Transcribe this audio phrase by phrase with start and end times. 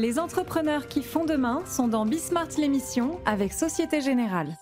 [0.00, 4.56] Les entrepreneurs qui font demain sont dans Bismart l'émission avec Société Générale.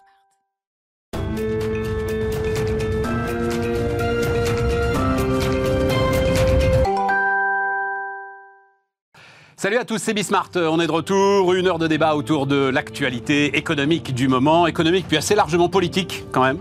[9.58, 10.52] Salut à tous, c'est Bismart.
[10.54, 11.52] On est de retour.
[11.52, 14.66] Une heure de débat autour de l'actualité économique du moment.
[14.66, 16.60] Économique, puis assez largement politique, quand même.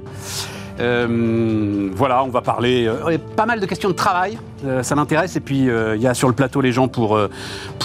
[0.80, 5.36] Euh, voilà, on va parler euh, pas mal de questions de travail, euh, ça m'intéresse.
[5.36, 7.18] Et puis il y a sur le plateau les gens pour,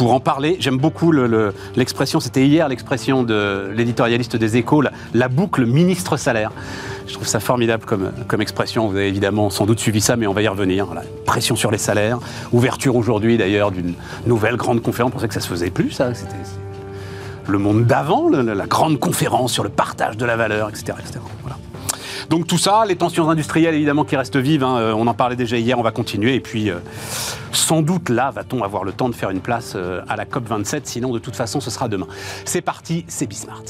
[0.00, 0.56] en parler.
[0.60, 1.12] J'aime beaucoup
[1.76, 4.82] l'expression, c'était hier l'expression de l'éditorialiste des Échos,
[5.14, 6.50] la, boucle ministre-salaire.
[7.06, 8.88] Je trouve ça formidable comme, expression.
[8.88, 10.86] Vous avez évidemment sans doute suivi ça, mais on va y revenir.
[11.26, 12.18] pression sur les salaires.
[12.52, 13.94] Ouverture aujourd'hui d'ailleurs d'une
[14.26, 15.10] nouvelle grande conférence.
[15.10, 16.14] On pensait que ça se faisait plus, ça.
[16.14, 16.36] C'était
[17.46, 20.92] le monde d'avant, la, grande conférence sur le partage de la valeur, etc.
[21.42, 21.59] Voilà.
[22.30, 25.34] Donc tout ça, les tensions industrielles évidemment qui restent vives, hein, euh, on en parlait
[25.34, 26.36] déjà hier, on va continuer.
[26.36, 26.76] Et puis euh,
[27.50, 30.82] sans doute là, va-t-on avoir le temps de faire une place euh, à la COP27,
[30.84, 32.06] sinon de toute façon ce sera demain.
[32.44, 33.64] C'est parti, c'est Bismart.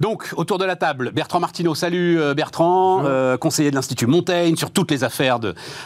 [0.00, 1.74] Donc, autour de la table, Bertrand Martineau.
[1.74, 5.38] Salut euh, Bertrand, euh, conseiller de l'Institut Montaigne sur toutes les affaires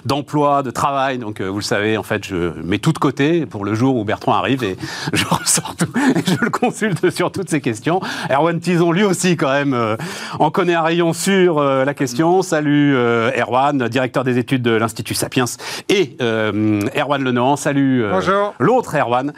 [0.04, 1.18] d'emploi, de, travail.
[1.18, 3.96] Donc, euh, vous le savez, en fait, je mets tout de côté pour le jour
[3.96, 4.76] où Bertrand arrive et
[5.12, 5.86] je ressors tout
[6.16, 8.00] et je le consulte sur toutes ces questions.
[8.30, 9.96] Erwan Tison, lui aussi, quand même,
[10.38, 12.42] en connaît un rayon sur la question.
[12.42, 15.44] Salut Erwan, directeur des études de l'Institut Sapiens
[15.88, 17.56] et Erwan Lenohan.
[17.56, 18.04] Salut.
[18.10, 18.54] Bonjour.
[18.58, 19.32] L'autre Erwan,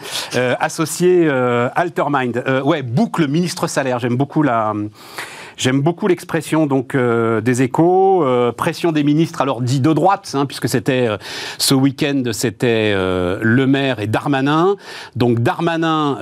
[0.60, 1.28] associé
[1.74, 2.42] Altermind.
[2.64, 3.98] ouais, boucle ministre salaire.
[3.98, 4.59] J'aime beaucoup la
[5.60, 10.30] J'aime beaucoup l'expression donc euh, des échos, euh, pression des ministres, alors dit de droite,
[10.32, 11.18] hein, puisque c'était euh,
[11.58, 14.76] ce week-end, c'était Le Maire et Darmanin.
[15.16, 16.16] Donc Darmanin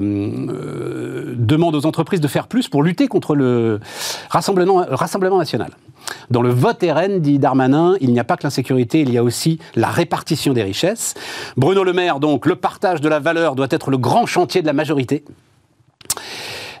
[0.00, 3.78] demande aux entreprises de faire plus pour lutter contre le
[4.30, 5.72] Rassemblement, Rassemblement national.
[6.30, 9.22] Dans le vote RN, dit Darmanin, il n'y a pas que l'insécurité, il y a
[9.22, 11.12] aussi la répartition des richesses.
[11.58, 14.66] Bruno Le Maire, donc, le partage de la valeur doit être le grand chantier de
[14.66, 15.24] la majorité.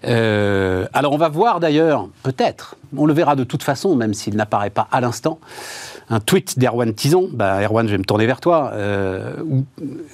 [0.04, 4.36] Euh, alors on va voir d'ailleurs, peut-être, on le verra de toute façon, même s'il
[4.36, 5.38] n'apparaît pas à l'instant,
[6.10, 9.64] un tweet d'Erwan Tison, bah, Erwan, je vais me tourner vers toi, euh, où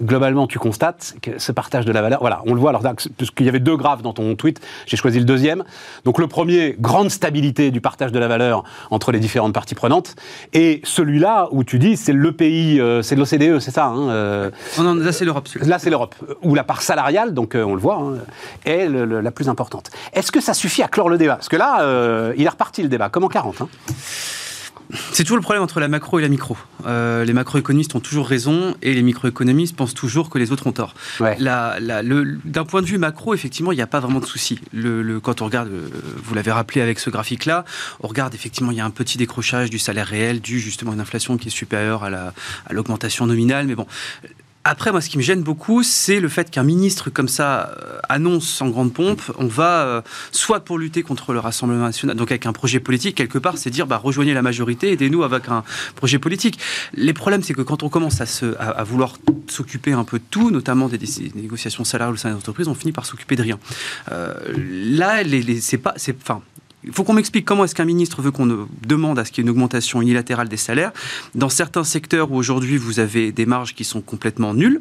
[0.03, 3.09] globalement tu constates que ce partage de la valeur, voilà, on le voit, alors, parce
[3.31, 5.65] qu'il y avait deux graves dans ton tweet, j'ai choisi le deuxième.
[6.05, 10.17] Donc le premier, grande stabilité du partage de la valeur entre les différentes parties prenantes,
[10.53, 14.09] et celui-là où tu dis c'est le pays, euh, c'est de l'OCDE, c'est ça hein,
[14.11, 15.49] euh, Non, non, là c'est l'Europe.
[15.63, 18.17] Là c'est l'Europe, où la part salariale, donc on le voit, hein,
[18.65, 19.91] est la plus importante.
[20.13, 21.37] Est-ce que ça suffit à clore le débat?
[21.37, 23.63] Parce que là, il est reparti le débat, comme en 40.
[23.63, 23.69] Hein.
[25.13, 26.57] C'est toujours le problème entre la macro et la micro.
[26.87, 30.73] Euh, les macroéconomistes ont toujours raison et les microéconomistes pensent toujours que les autres ont
[30.73, 30.95] tort.
[31.21, 34.61] D'un point de vue macro, effectivement, il n'y a pas vraiment de souci.
[34.73, 35.89] Le, quand on regarde, euh,
[36.23, 37.65] vous l'avez rappelé avec ce graphique-là,
[38.01, 40.95] on regarde effectivement, il y a un petit décrochage du salaire réel dû justement à
[40.95, 43.67] une inflation qui est supérieure à l'augmentation nominale.
[43.67, 43.87] Mais bon,
[44.65, 47.99] après, moi, ce qui me gêne beaucoup, c'est le fait qu'un ministre comme ça euh,
[48.09, 50.03] annonce en grande pompe, on va euh,
[50.33, 53.69] soit pour lutter contre le Rassemblement national, donc avec un projet politique, quelque part, c'est
[53.69, 55.65] dire, bah, rejoignez la majorité, aidez-nous avec un
[55.97, 56.59] projet politique.
[56.95, 60.25] Les problèmes, c'est que quand on commence à, se, à, vouloir s'occuper un peu de
[60.31, 60.99] tout, notamment des,
[61.35, 63.59] négociations salariales au sein des entreprises, on finit par s'occuper de rien.
[64.13, 66.41] Euh, là, les, c'est pas, enfin,
[66.85, 69.47] il faut qu'on m'explique comment est-ce qu'un ministre veut qu'on demande à ce qu'il y
[69.47, 70.93] ait une augmentation unilatérale des salaires
[71.35, 74.81] dans certains secteurs où aujourd'hui vous avez des marges qui sont complètement nulles,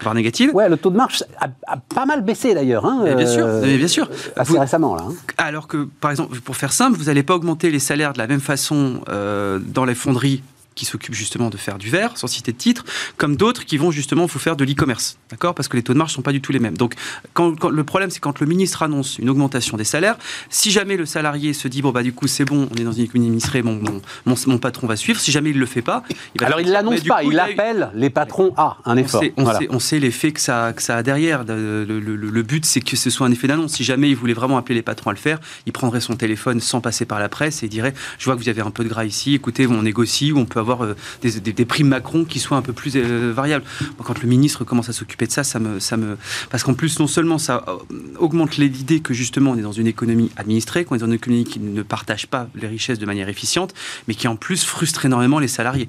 [0.00, 0.54] voire négatives.
[0.54, 2.86] Ouais, le taux de marge a, pas mal baissé d'ailleurs.
[2.86, 4.08] Hein, bien sûr, euh, bien sûr.
[4.36, 5.04] Assez récemment là.
[5.08, 5.14] Hein.
[5.36, 8.26] Alors que, par exemple, pour faire simple, vous n'allez pas augmenter les salaires de la
[8.26, 10.42] même façon euh, dans les fonderies
[10.78, 12.84] qui s'occupent justement de faire du verre, sans citer de titre,
[13.16, 15.54] comme d'autres qui vont justement vous faire de l'e-commerce, d'accord?
[15.54, 16.76] Parce que les taux de marge sont pas du tout les mêmes.
[16.76, 16.94] Donc,
[17.34, 20.16] quand, le problème, c'est quand le ministre annonce une augmentation des salaires,
[20.50, 22.92] si jamais le salarié se dit bon bah du coup c'est bon, on est dans
[22.92, 23.80] une économie administrée, mon,
[24.24, 25.20] mon, mon, patron va suivre.
[25.20, 28.10] Si jamais il le fait pas, il va alors il l'annonce pas, il appelle les
[28.10, 29.22] patrons à un effort.
[29.70, 31.44] On sait, l'effet que ça, que ça a derrière.
[31.44, 33.72] Le, le but, c'est que ce soit un effet d'annonce.
[33.72, 36.60] Si jamais il voulait vraiment appeler les patrons à le faire, il prendrait son téléphone
[36.60, 38.84] sans passer par la presse et il dirait je vois que vous avez un peu
[38.84, 42.38] de gras ici, écoutez, on négocie ou on peut avoir euh, des, primes Macron qui
[42.38, 43.64] soient un peu plus euh, variables.
[44.02, 46.16] quand le ministre commence à s'occuper de ça, ça me, ça me...
[46.50, 49.86] Parce qu'en plus, non seulement ça euh, augmente l'idée que justement on est dans une
[49.86, 53.28] économie administrée, qu'on est dans une économie qui ne partage pas les richesses de manière
[53.28, 53.74] efficiente,
[54.06, 55.88] mais qui en plus frustre énormément les salariés.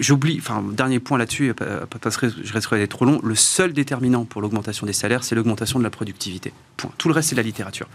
[0.00, 1.54] J'oublie, enfin, dernier point là-dessus,
[2.00, 5.78] parce que je resterai trop long, le seul déterminant pour l'augmentation des salaires, c'est l'augmentation
[5.78, 6.52] de la productivité.
[6.76, 6.90] Point.
[6.98, 7.88] Tout le reste, c'est la littérature.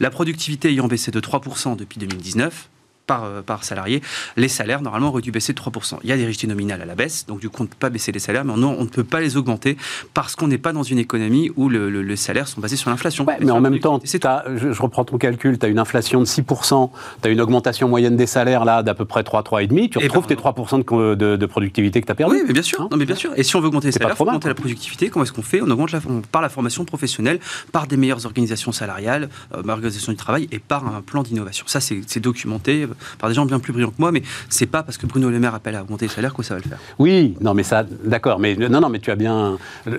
[0.00, 2.68] La productivité ayant baissé de 3% depuis 2019,
[3.06, 4.02] par, euh, par salarié,
[4.36, 5.98] les salaires, normalement, auraient dû baisser de 3%.
[6.02, 7.76] Il y a des richesses nominales à la baisse, donc du coup, on ne peut
[7.78, 9.76] pas baisser les salaires, mais non, on ne peut pas les augmenter
[10.14, 13.26] parce qu'on n'est pas dans une économie où le, les salaires sont basés sur l'inflation.
[13.40, 16.90] mais en même temps, je, je, reprends ton calcul, tu as une inflation de 6%,
[17.22, 20.04] tu as une augmentation moyenne des salaires là d'à peu près 3, 3,5, tu eh
[20.04, 22.36] retrouves ben, tes 3% de, de, productivité que tu as perdu.
[22.36, 22.80] Oui, mais bien sûr.
[22.80, 23.32] Hein non, mais bien sûr.
[23.36, 25.08] Et si on veut augmenter les salaires, augmenter la productivité.
[25.08, 25.62] Comment est-ce qu'on fait?
[25.62, 26.00] On augmente la,
[26.32, 27.38] par la formation professionnelle,
[27.72, 31.64] par des meilleures organisations salariales, euh, l'organisation du travail et par un plan d'innovation.
[31.68, 32.86] Ça, c'est documenté
[33.18, 35.38] par des gens bien plus brillants que moi, mais c'est pas parce que Bruno Le
[35.38, 36.78] Maire appelle à augmenter les salaires que ça va le faire.
[36.98, 38.38] Oui, non, mais ça, d'accord.
[38.38, 39.58] Mais non, non, mais tu as bien.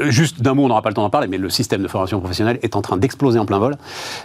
[0.10, 2.20] Juste d'un mot, on n'aura pas le temps d'en parler, mais le système de formation
[2.20, 3.78] professionnelle est en train d'exploser en plein vol.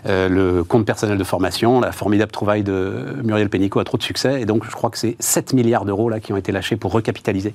[0.07, 4.03] Euh, le compte personnel de formation, la formidable trouvaille de Muriel Pénicaud a trop de
[4.03, 6.77] succès, et donc je crois que c'est 7 milliards d'euros là qui ont été lâchés
[6.77, 7.55] pour recapitaliser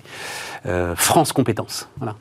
[0.65, 1.87] euh, France Compétences.
[1.97, 2.15] Voilà.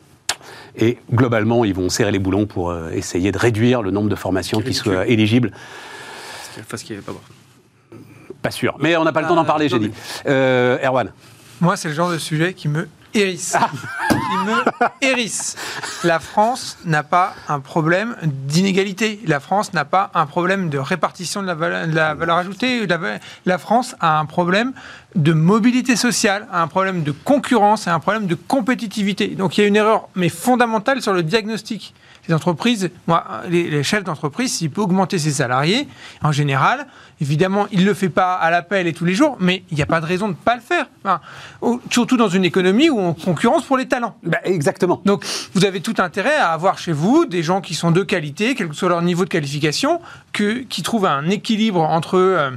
[0.79, 4.15] Et globalement, ils vont serrer les boulons pour euh, essayer de réduire le nombre de
[4.15, 5.53] formations qui soient éligibles.
[6.69, 7.13] Parce qu'il n'y avait pas
[8.43, 8.77] Pas sûr.
[8.81, 9.91] Mais on n'a pas le temps d'en ah, parler, j'ai dit.
[10.27, 11.11] Euh, Erwan
[11.61, 13.57] Moi, c'est le genre de sujet qui me hérisse.
[13.59, 13.71] Ah.
[14.11, 14.63] Qui me
[15.01, 15.57] hérisse.
[16.05, 19.21] La France n'a pas un problème d'inégalité.
[19.27, 22.87] La France n'a pas un problème de répartition de la valeur, ajoutée.
[23.45, 24.73] La, France a un problème
[25.15, 29.29] de mobilité sociale, a un problème de concurrence et un problème de compétitivité.
[29.29, 31.95] Donc il y a une erreur, mais fondamentale, sur le diagnostic
[32.29, 35.87] les entreprises, moi, les, chefs d'entreprise, s'il peut augmenter ses salariés,
[36.23, 36.87] en général,
[37.21, 39.83] évidemment, il ne le fait pas à l'appel et tous les jours, mais il n'y
[39.83, 40.87] a pas de raison de ne pas le faire.
[41.91, 44.17] surtout dans une économie où on concurrence pour les talents.
[44.23, 45.01] Bah, exactement.
[45.05, 45.25] Donc,
[45.55, 48.69] vous avez tout intérêt à avoir chez vous des gens qui sont de qualité, quel
[48.69, 50.01] que soit leur niveau de qualification,
[50.33, 52.17] que, qui trouvent un équilibre entre...
[52.17, 52.51] Euh,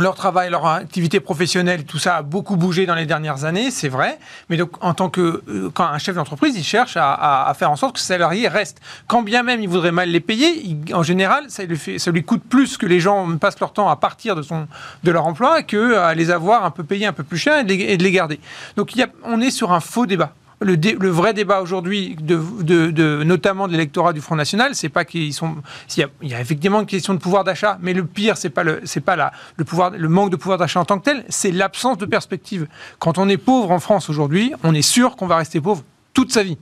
[0.00, 3.88] leur travail, leur activité professionnelle, tout ça a beaucoup bougé dans les dernières années, c'est
[3.88, 4.18] vrai.
[4.50, 7.76] Mais donc, en tant que euh, quand un chef d'entreprise, il cherche à, faire en
[7.76, 8.80] sorte que ses salariés restent.
[9.06, 12.42] Quand bien même il voudrait mal les payer, en général, ça lui, fait, ça coûte
[12.48, 14.66] plus que les gens passent leur temps à partir de, son,
[15.02, 17.64] de leur emploi que à les avoir un peu payés un peu plus cher et
[17.64, 18.40] de les, garder.
[18.76, 18.92] Donc,
[19.24, 20.32] on est sur un faux débat
[20.64, 25.56] le, vrai débat aujourd'hui, de, notamment de l'électorat du Front National, c'est pas qu'ils sont.
[25.96, 28.80] Il y, a, effectivement une question de pouvoir d'achat, mais le pire, c'est pas le,
[28.84, 32.06] c'est pas la, le manque de pouvoir d'achat en tant que tel, c'est l'absence de
[32.06, 32.66] perspective.
[32.98, 35.84] Quand on est pauvre en France aujourd'hui, on est sûr qu'on va rester pauvre
[36.14, 36.58] toute sa vie.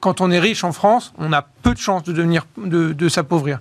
[0.00, 3.58] Quand on est riche en France, on a peu de chances de devenir, de, s'appauvrir.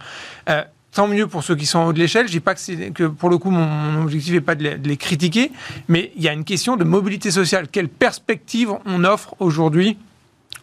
[0.49, 0.63] Euh,
[0.95, 2.25] tant mieux pour ceux qui sont en haut de l'échelle.
[2.27, 4.97] Je dis pas que, pour le coup, mon, objectif n'est pas de les, de les,
[4.97, 5.51] critiquer,
[5.87, 7.67] mais il y a une question de mobilité sociale.
[7.71, 9.97] Quelle perspective on offre aujourd'hui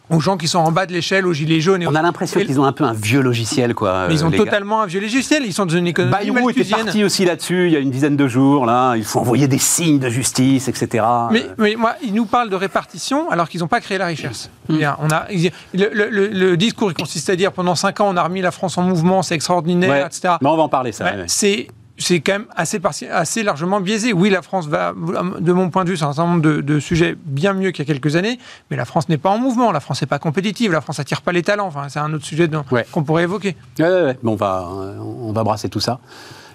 [0.09, 1.81] aux gens qui sont en bas de l'échelle, aux gilets jaunes.
[1.81, 4.07] Et on a l'impression qu'ils ont un peu un vieux logiciel, quoi.
[4.07, 5.43] Mais ils ont totalement un vieux logiciel.
[5.45, 8.17] Ils sont dans une économie Bayrou était parti aussi là-dessus il y a une dizaine
[8.17, 8.65] de jours.
[8.65, 11.05] Là, il faut envoyer des signes de justice, etc.
[11.31, 14.49] Mais, mais moi, ils nous parlent de répartition alors qu'ils n'ont pas créé la richesse.
[14.69, 14.79] Hmm.
[14.99, 15.27] On a
[15.73, 18.83] le, discours il consiste à dire pendant 5 ans on a remis la France en
[18.83, 20.35] mouvement, c'est extraordinaire, etc.
[20.41, 21.05] Mais on va en parler ça.
[21.27, 21.67] C'est
[22.03, 22.79] c'est quand même assez,
[23.09, 24.13] assez largement biaisé.
[24.13, 27.15] Oui, la France va, de mon point de vue, sur un certain nombre de, sujets
[27.25, 28.39] bien mieux qu'il y a quelques années,
[28.69, 31.21] mais la France n'est pas en mouvement, la France n'est pas compétitive, la France n'attire
[31.21, 31.67] pas les talents.
[31.67, 32.49] Enfin, c'est un autre sujet
[32.91, 33.55] qu'on pourrait évoquer.
[33.79, 35.99] Ouais, on, va, on va brasser tout ça.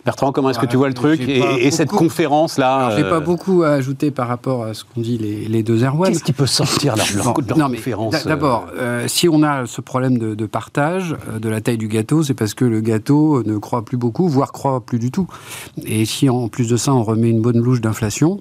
[0.08, 3.20] Bertrand, comment est-ce que tu vois le truc et, cette conférence-là Je n'ai pas euh,
[3.20, 6.10] beaucoup à ajouter par rapport à ce qu'ont dit les, deux Erwan.
[6.10, 10.16] Qu'est-ce qui peut sortir leur, leur, leur conférence D'abord, euh, si on a ce problème
[10.16, 13.84] de, partage euh, de la taille du gâteau, c'est parce que le gâteau ne croît
[13.84, 15.26] plus beaucoup, voire croît plus du tout.
[15.84, 18.40] Et si en plus de ça, on remet une bonne louche d'inflation,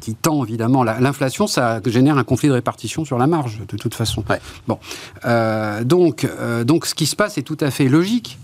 [0.00, 3.94] qui tend évidemment l'inflation, ça génère un conflit de répartition sur la marge de toute
[3.94, 4.24] façon.
[4.66, 4.78] Bon,
[5.84, 6.26] donc
[6.64, 8.38] donc ce qui se passe est tout à fait logique.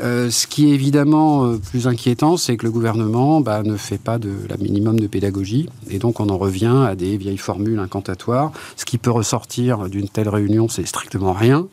[0.00, 3.98] Euh, ce qui est évidemment euh, plus inquiétant, c'est que le gouvernement bah, ne fait
[3.98, 7.78] pas de la minimum de pédagogie, et donc on en revient à des vieilles formules
[7.78, 8.52] incantatoires.
[8.76, 11.66] Ce qui peut ressortir d'une telle réunion, c'est strictement rien.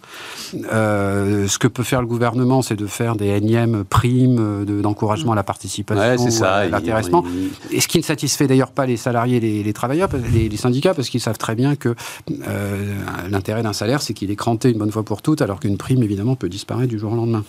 [0.71, 5.35] Euh, ce que peut faire le gouvernement, c'est de faire des énièmes primes d'encouragement à
[5.35, 7.23] la participation, à l'intéressement.
[7.71, 10.93] Et ce qui ne satisfait d'ailleurs pas les salariés, les, les travailleurs, les, les, syndicats,
[10.93, 11.95] parce qu'ils savent très bien que
[13.29, 16.03] l'intérêt d'un salaire, c'est qu'il est cranté une bonne fois pour toutes, alors qu'une prime,
[16.03, 17.43] évidemment, peut disparaître du jour au lendemain.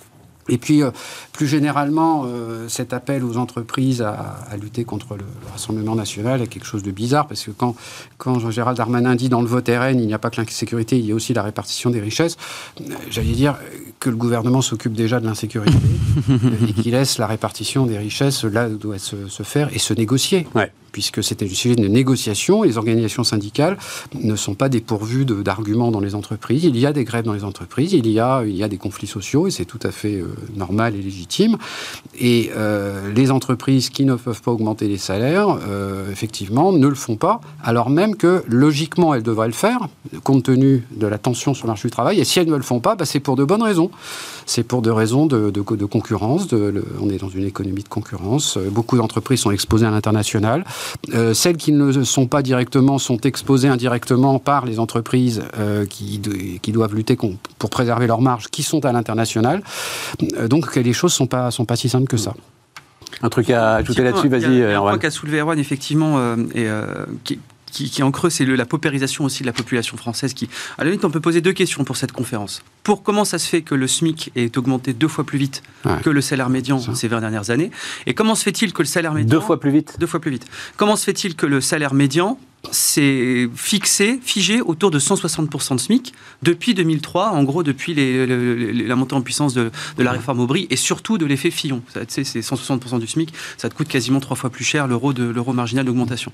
[0.48, 0.90] Et puis, euh,
[1.32, 6.66] plus généralement, euh, cet appel aux entreprises à, lutter contre le, Rassemblement national est quelque
[6.66, 7.76] chose de bizarre, parce que quand,
[8.18, 11.06] quand Jean-Gérald Darmanin dit dans le vote RN, il n'y a pas que l'insécurité, il
[11.06, 12.36] y a aussi la répartition des richesses,
[12.80, 13.56] euh, j'allais dire
[14.04, 15.78] que le gouvernement s'occupe déjà de l'insécurité
[16.68, 19.94] et qu'il laisse la répartition des richesses là où doit se, se faire et se
[19.94, 20.46] négocier.
[20.54, 22.62] Ouais puisque c'était du sujet de négociation.
[22.62, 23.76] Les organisations syndicales
[24.14, 26.62] ne sont pas dépourvues d'arguments dans les entreprises.
[26.62, 28.76] Il y a des grèves dans les entreprises, il y a, il y a des
[28.76, 31.56] conflits sociaux, et c'est tout à fait euh, normal et légitime.
[32.20, 36.94] Et euh, les entreprises qui ne peuvent pas augmenter les salaires, euh, effectivement, ne le
[36.94, 39.88] font pas, alors même que logiquement, elles devraient le faire,
[40.22, 42.20] compte tenu de la tension sur le marché du travail.
[42.20, 43.90] Et si elles ne le font pas, bah, c'est pour de bonnes raisons.
[44.46, 46.48] C'est pour des raisons de, de, de concurrence.
[46.48, 48.58] De, on est dans une économie de concurrence.
[48.58, 50.64] Beaucoup d'entreprises sont exposées à l'international.
[51.14, 56.20] Euh, celles qui ne sont pas directement sont exposées indirectement par les entreprises euh, qui,
[56.60, 57.16] qui, doivent lutter
[57.58, 59.62] pour préserver leurs marges, qui sont à l'international.
[60.36, 62.34] Euh, donc les choses ne sont pas, sont pas si simples que ça.
[63.22, 64.44] Un truc à ajouter là-dessus, vas-y.
[64.44, 66.84] Il y a, un point qu'a soulevé Erwan, effectivement, euh, et, euh,
[67.22, 67.38] qui,
[67.74, 70.34] qui, en creux, c'est la paupérisation aussi de la population française.
[70.34, 72.62] Qui, à la limite, on peut poser deux questions pour cette conférence.
[72.82, 75.62] Pour comment ça se fait que le SMIC est augmenté deux fois plus vite
[76.02, 77.70] que le salaire médian ces 20 dernières années?
[78.06, 79.38] Et comment se fait-il que le salaire médian...
[79.38, 80.46] Deux fois plus vite Deux fois plus vite.
[80.76, 82.38] Comment se fait-il que le salaire médian
[82.70, 89.14] c'est fixé, figé autour de 160% de SMIC depuis 2003, en gros depuis la montée
[89.14, 91.82] en puissance de, la réforme Aubry et surtout de l'effet Fillon.
[92.08, 96.32] C'est 160% du SMIC, ça te coûte quasiment trois fois plus cher l'euro marginal d'augmentation.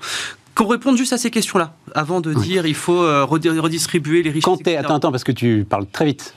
[0.55, 4.43] Qu'on réponde juste à ces questions-là, avant de dire il faut euh, redistribuer les richesses.
[4.43, 6.35] Comptez, attends, attends, parce que tu parles très vite.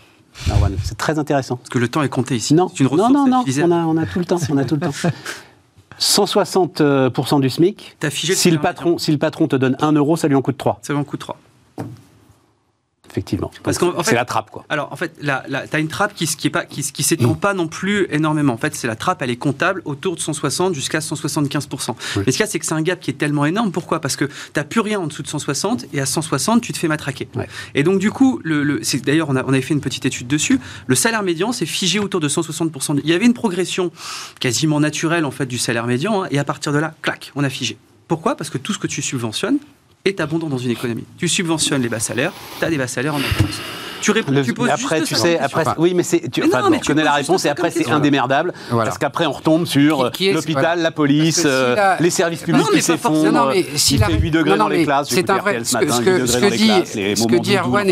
[0.82, 1.56] C'est très intéressant.
[1.56, 2.54] Parce que le temps est compté ici.
[2.54, 4.38] Non, une non, non, non, on a, on a tout le temps.
[4.50, 4.92] On a tout le temps.
[6.00, 7.96] 160% du SMIC.
[8.10, 10.80] Si le, patron, si le patron te donne 1 euro, ça lui en coûte 3.
[10.82, 11.38] Ça lui en coûte 3
[13.10, 13.50] effectivement.
[13.62, 14.64] Parce qu'en c'est la trappe, quoi.
[14.68, 17.38] Alors, en fait, tu as une trappe qui ne qui, qui s'étend mm.
[17.38, 18.52] pas non plus énormément.
[18.52, 21.94] En fait, c'est la trappe, elle est comptable autour de 160 jusqu'à 175%.
[22.16, 23.72] Mais ce qu'il y a, c'est que c'est un gap qui est tellement énorme.
[23.72, 24.00] Pourquoi?
[24.00, 26.78] Parce que tu n'as plus rien en dessous de 160 et à 160, tu te
[26.78, 27.28] fais matraquer.
[27.74, 30.60] Et donc, du coup, le, d'ailleurs, on, a, on avait fait une petite étude dessus.
[30.86, 33.00] Le salaire médian, c'est figé autour de 160%.
[33.02, 33.92] Il y avait une progression
[34.40, 36.24] quasiment naturelle, en fait, du salaire médian.
[36.24, 37.76] Hein, et à partir de là, clac, on a figé.
[38.08, 38.36] Pourquoi?
[38.36, 39.58] Parce que tout ce que tu subventionnes,
[40.04, 41.04] est abondant dans une économie.
[41.16, 43.60] Tu subventionnes les bas salaires, tu as des bas salaires en avance.
[44.04, 46.42] Tu réponds, tu poses après, tu sais, après, oui, mais c'est, tu,
[46.86, 51.44] connais la réponse et après c'est indémerdable parce qu'après on retombe sur l'hôpital, la police,
[51.46, 53.32] euh, les services publics qui s'effondrent.
[53.32, 55.64] Non, mais si la 8 degrés dans les classes, c'est un vrai.
[55.64, 55.78] Ce
[57.26, 57.88] que dit Erwan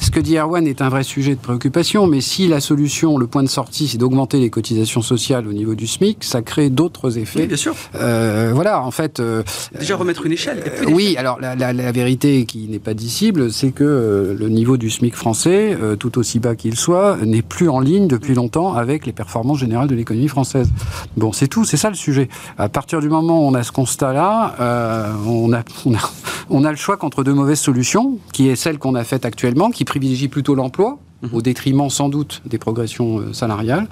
[0.00, 3.26] ce que dit Erwan est un vrai sujet de préoccupation, mais si la solution, le
[3.26, 7.18] point de sortie, c'est d'augmenter les cotisations sociales au niveau du SMIC, ça crée d'autres
[7.18, 7.46] effets.
[7.48, 7.74] Bien sûr.
[7.96, 9.18] Euh, voilà, en fait.
[9.18, 9.42] Euh,
[9.76, 10.62] Déjà remettre une échelle.
[10.86, 15.39] Oui, alors la vérité qui n'est pas dissible, c'est que le niveau du SMIC français
[15.48, 19.58] euh, tout aussi bas qu'il soit, n'est plus en ligne depuis longtemps avec les performances
[19.58, 20.70] générales de l'économie française.
[21.16, 22.28] Bon, c'est tout, c'est ça le sujet.
[22.58, 26.10] À partir du moment où on a ce constat-là, euh, on, a, on, a,
[26.50, 29.70] on a le choix contre deux mauvaises solutions, qui est celle qu'on a faite actuellement,
[29.70, 30.98] qui privilégie plutôt l'emploi,
[31.32, 33.86] Au détriment sans doute des progressions euh, salariales.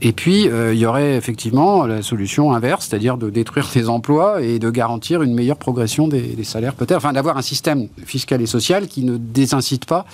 [0.00, 4.40] Et puis, euh, il y aurait effectivement la solution inverse, c'est-à-dire de détruire des emplois
[4.40, 8.46] et de garantir une meilleure progression des, salaires, peut-être, enfin d'avoir un système fiscal et
[8.46, 10.06] social qui ne désincite pas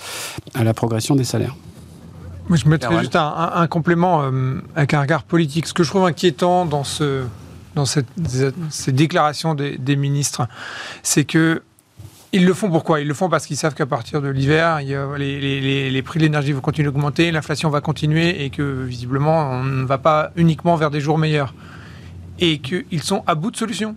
[0.53, 1.55] à la progression des salaires.
[2.49, 5.67] Moi, je mettrais juste un, complément euh, avec un regard politique.
[5.67, 7.23] Ce que je trouve inquiétant dans, ce,
[7.75, 8.07] dans cette,
[8.69, 10.47] ces déclarations des, des ministres,
[11.01, 11.61] c'est que
[12.33, 13.01] ils le font pourquoi?
[13.01, 16.61] Ils le font parce qu'ils savent qu'à partir de l'hiver, les, prix de l'énergie vont
[16.61, 21.01] continuer d'augmenter, l'inflation va continuer et que visiblement, on ne va pas uniquement vers des
[21.01, 21.53] jours meilleurs.
[22.39, 23.95] Et qu'ils sont à bout de solutions.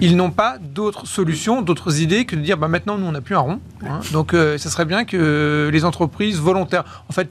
[0.00, 3.20] Ils n'ont pas d'autres solutions, d'autres idées que de dire bah, maintenant, nous, on n'a
[3.20, 3.60] plus un rond.
[3.86, 4.00] Hein.
[4.12, 7.30] donc, euh, ça serait bien que les entreprises volontaires, en fait,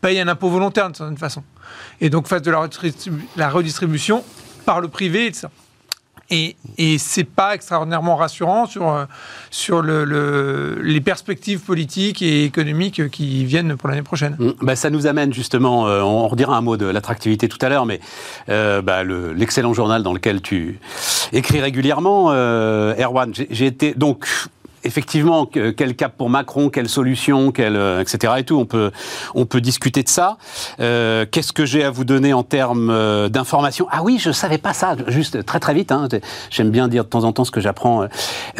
[0.00, 1.42] payent un impôt volontaire d'une certaine façon.
[2.00, 2.68] Et donc, fassent de la,
[3.36, 4.24] la redistribution
[4.64, 5.50] par le privé et de ça.
[6.30, 9.04] Et, et c'est pas extraordinairement rassurant sur, euh,
[9.50, 14.36] sur le, les perspectives politiques et économiques qui viennent pour l'année prochaine.
[14.38, 14.74] Mmh.
[14.74, 18.00] Ça nous amène justement, euh, on redira un mot de l'attractivité tout à l'heure, mais
[18.48, 20.80] euh, bah, l'excellent journal dans lequel tu
[21.32, 24.26] écris régulièrement, Erwan, j'ai été donc
[24.84, 28.34] effectivement, quel cap pour Macron, quelle solution, quelle, euh, etc.
[28.38, 28.56] et tout.
[28.56, 28.90] On peut,
[29.34, 30.36] on peut discuter de ça.
[30.80, 33.86] Euh, Qu'est-ce que j'ai à vous donner en termes euh, d'informations?
[33.90, 34.96] Ah oui, je savais pas ça.
[35.08, 35.90] Juste très très vite.
[35.90, 36.08] Hein,
[36.50, 38.06] J'aime bien dire de temps en temps ce que j'apprends.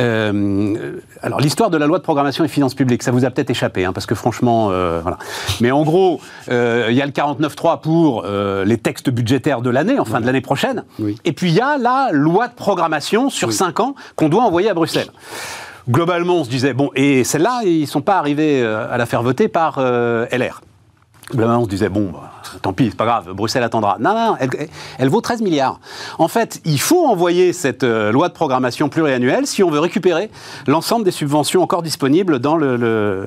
[0.00, 3.50] Euh, alors l'histoire de la loi de programmation et finances publiques, ça vous a peut-être
[3.50, 5.19] échappé, hein, parce que franchement, euh, voilà.
[5.61, 6.52] Mais en gros, il
[6.95, 8.25] y a le 49.3 pour
[8.64, 10.85] les textes budgétaires de l'année, enfin de l'année prochaine.
[10.99, 11.16] Oui.
[11.25, 14.71] Et puis il y a la loi de programmation sur 5 ans qu'on doit envoyer
[14.71, 15.11] à Bruxelles
[15.88, 19.07] globalement, on se disait, bon, et celle-là, ils ne sont pas arrivés euh, à la
[19.07, 20.61] faire voter par euh, LR.
[21.31, 23.97] Globalement, on se disait, bon, bah, tant pis, c'est pas grave, Bruxelles attendra.
[23.99, 24.37] Non, non,
[24.99, 25.81] elle, vaut 13 milliards.
[26.19, 30.31] En fait, il faut envoyer cette euh, loi de programmation pluriannuelle si on veut récupérer
[30.67, 33.26] l'ensemble des subventions encore disponibles dans le,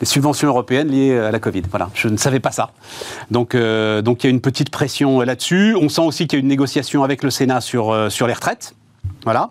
[0.00, 1.62] les subventions européennes liées à la Covid.
[1.70, 2.70] Voilà, je ne savais pas ça.
[3.30, 5.76] Donc, donc il y a une petite pression là-dessus.
[5.80, 8.74] On sent aussi qu'il y a une négociation avec le Sénat sur, sur les retraites.
[9.22, 9.50] Voilà.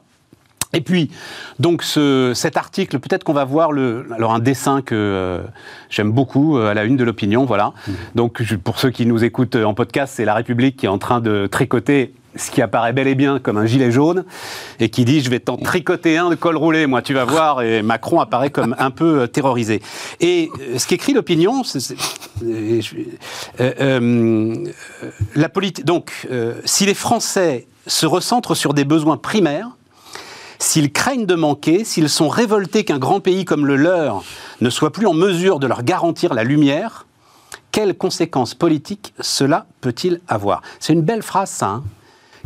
[0.74, 1.10] Et puis,
[1.58, 5.42] donc ce, cet article, peut-être qu'on va voir le, alors un dessin que euh,
[5.90, 7.74] j'aime beaucoup euh, à la une de l'opinion, voilà.
[7.88, 7.92] Mmh.
[8.16, 11.22] Donc pour ceux qui nous écoutent en podcast, c'est La République qui est en train
[11.22, 14.26] de tricoter ce qui apparaît bel et bien comme un gilet jaune,
[14.80, 17.62] et qui dit je vais t'en tricoter un de col roulé, moi tu vas voir,
[17.62, 19.82] et Macron apparaît comme un peu euh, terrorisé.
[20.20, 21.96] Et euh, ce qu'écrit l'opinion, c'est,
[23.60, 24.56] euh,
[25.36, 25.86] la politique.
[25.86, 26.28] Donc,
[26.66, 29.70] si les Français se recentrent sur des besoins primaires,
[30.60, 34.24] s'ils craignent de manquer, s'ils sont révoltés qu'un grand pays comme le leur
[34.62, 37.08] ne soit plus en mesure de leur garantir la lumière,
[37.72, 40.62] quelles conséquences politiques cela peut-il avoir?
[40.80, 41.68] C'est une belle phrase, ça.
[41.68, 41.84] Hein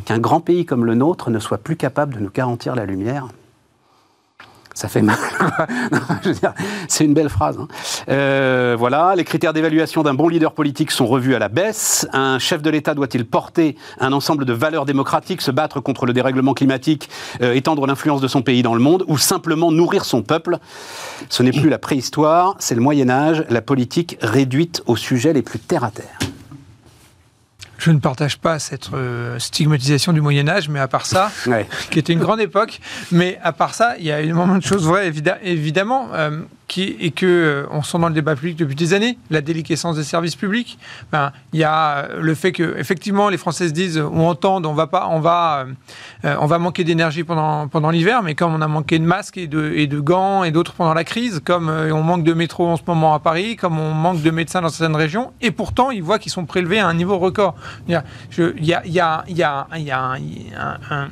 [0.05, 3.27] qu'un grand pays comme le nôtre ne soit plus capable de nous garantir la lumière,
[4.73, 5.17] ça fait mal.
[6.87, 7.57] c'est une belle phrase.
[7.59, 7.67] Hein.
[8.09, 12.07] Euh, voilà, les critères d'évaluation d'un bon leader politique sont revus à la baisse.
[12.13, 16.13] Un chef de l'État doit-il porter un ensemble de valeurs démocratiques, se battre contre le
[16.13, 17.09] dérèglement climatique,
[17.41, 20.57] euh, étendre l'influence de son pays dans le monde, ou simplement nourrir son peuple?
[21.29, 25.41] Ce n'est plus la préhistoire, c'est le Moyen Âge, la politique réduite aux sujets les
[25.41, 26.32] plus terre à terre.
[27.83, 31.29] Je ne partage pas cette euh, stigmatisation du Moyen Âge, mais à part ça,
[31.91, 32.79] qui était une grande époque,
[33.11, 35.11] mais à part ça, il y a énormément de choses vraies,
[35.43, 36.07] évidemment.
[36.13, 36.43] Euh,
[36.81, 40.03] et que euh, on sent dans le débat public depuis des années, la déliquescence des
[40.03, 40.77] services publics.
[41.11, 44.73] Ben, il y a le fait que effectivement les Français se disent ou entendent on
[44.73, 45.65] va pas, on va,
[46.25, 49.37] euh, on va manquer d'énergie pendant pendant l'hiver, mais comme on a manqué de masques
[49.37, 52.33] et de et de gants et d'autres pendant la crise, comme euh, on manque de
[52.33, 55.51] métro en ce moment à Paris, comme on manque de médecins dans certaines régions, et
[55.51, 57.55] pourtant ils voient qu'ils sont prélevés à un niveau record.
[57.87, 58.03] Il y a,
[58.37, 59.01] il y a, il y
[59.43, 60.15] a, il y a,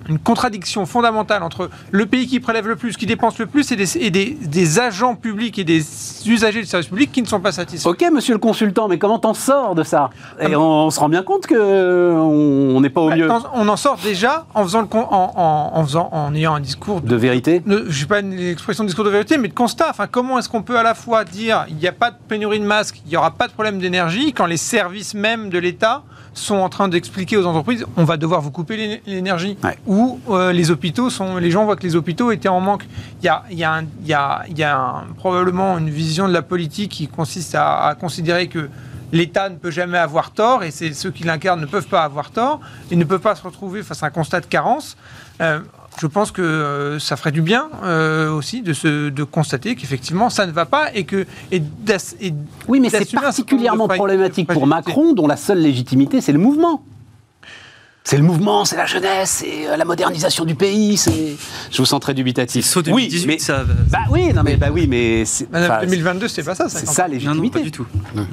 [0.09, 4.11] une contradiction fondamentale entre le pays qui prélève le plus, qui dépense le plus, et
[4.11, 5.83] des agents publics et des
[6.25, 7.87] usagers du service public qui ne sont pas satisfaits.
[7.87, 10.09] Ok, monsieur le consultant, mais comment t'en sors de ça?
[10.39, 13.29] Et on, se rend bien compte qu'on n'est pas au bah, mieux.
[13.53, 17.15] On en sort déjà en faisant le en, en, faisant en ayant un discours de,
[17.15, 17.61] vérité?
[17.65, 19.87] je ne sais pas une expression de discours de vérité, mais de constat.
[19.89, 22.59] Enfin, comment est-ce qu'on peut à la fois dire il n'y a pas de pénurie
[22.59, 26.03] de masques, il n'y aura pas de problème d'énergie, quand les services même de l'État
[26.33, 29.57] sont en train d'expliquer aux entreprises on va devoir vous couper l'énergie.
[29.85, 31.37] Ou euh, les hôpitaux sont.
[31.37, 32.85] Les gens voient que les hôpitaux étaient en manque.
[33.21, 36.27] Il y a, il y a, il y a, il y a probablement une vision
[36.27, 38.67] de la politique qui consiste à, considérer que
[39.13, 42.31] l'État ne peut jamais avoir tort et c'est ceux qui l'incarnent ne peuvent pas avoir
[42.31, 42.59] tort
[42.91, 44.97] et ne peuvent pas se retrouver face à un constat de carence.
[45.39, 45.61] Euh,
[46.01, 50.29] je pense que euh, ça ferait du bien euh, aussi de, se, de constater qu'effectivement
[50.29, 51.25] ça ne va pas et que.
[51.53, 51.63] Et
[52.67, 56.83] oui, mais c'est particulièrement problématique pour Macron, dont la seule légitimité, c'est le mouvement.
[58.03, 60.97] C'est le mouvement, c'est la jeunesse, c'est euh, la modernisation du pays.
[60.97, 61.35] C'est.
[61.71, 62.65] Je vous sens très dubitatif.
[62.65, 63.63] Saut 2018, oui, mais ça.
[63.89, 65.23] Bah oui, non mais bah oui, mais.
[65.51, 66.67] 2022, c'est pas ça.
[66.67, 67.37] C'est ça légitimité.
[67.37, 67.85] Non, non, pas du tout.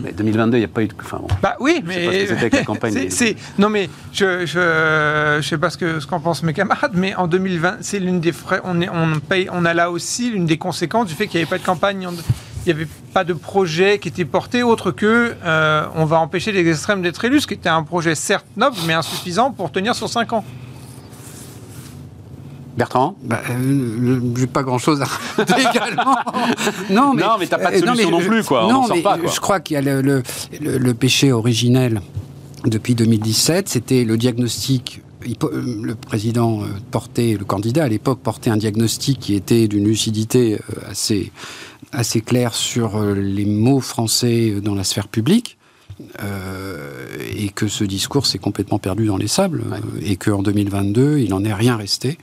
[0.03, 0.95] Mais 2022, il n'y a pas eu de.
[0.99, 1.29] Enfin, bon.
[1.43, 2.27] Bah oui, mais.
[2.27, 3.09] C'était la campagne.
[3.11, 6.93] c'est, Non mais je je, je sais pas ce que ce qu'en pensent mes camarades,
[6.95, 8.61] mais en 2020, c'est l'une des frais.
[8.65, 11.43] On est on paye on a là aussi l'une des conséquences du fait qu'il n'y
[11.43, 12.07] avait pas de campagne.
[12.07, 12.13] En,
[12.69, 16.53] il n'y avait pas de projet qui était porté autre que euh, on va empêcher
[16.53, 19.95] les extrêmes d'être élus, ce qui était un projet certes noble, mais insuffisant pour tenir
[19.95, 20.45] sur 5 ans.
[22.77, 23.17] Bertrand?
[23.25, 25.07] Bah, euh, J'ai pas grand chose à
[25.43, 26.15] également.
[26.91, 28.69] non, mais, non, mais t'as pas de euh, solution non, plus, quoi.
[28.71, 30.23] Non, mais pas, je crois qu'il y a le,
[30.61, 32.03] le, péché originel
[32.67, 35.03] depuis 2017, c'était le diagnostic
[35.53, 36.61] le président
[36.93, 41.33] portait, le candidat à l'époque portait un diagnostic qui était d'une lucidité assez
[41.93, 45.58] assez clair sur euh, les mots français dans la sphère publique.
[46.23, 49.65] Euh, et que ce discours s'est complètement perdu dans les sables
[50.01, 52.19] et qu'en 2022 il n'en est rien resté.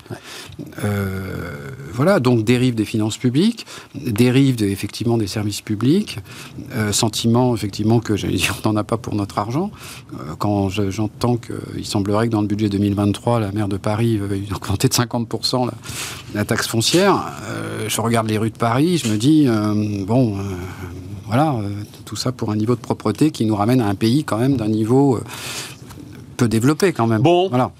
[0.84, 6.20] Euh, voilà, donc dérive des finances publiques, dérive effectivement des services publics,
[6.92, 9.72] sentiment effectivement que j'allais dire on n'en a pas pour notre argent.
[10.40, 14.88] quand j'entends qu'il semblerait que dans le budget 2023 la maire de Paris veuille augmenter
[14.88, 15.74] de 50% la,
[16.34, 17.32] la, taxe foncière,
[17.88, 19.48] je regarde les rues de Paris, je me dis
[20.06, 20.38] bon
[21.28, 21.70] voilà, euh,
[22.06, 24.58] tout ça pour un niveau de propreté qui nous ramène à un pays quand même
[24.58, 25.24] d'un niveau euh,
[26.38, 27.22] peu développé quand même.
[27.22, 27.50] Bon.
[27.50, 27.72] Voilà.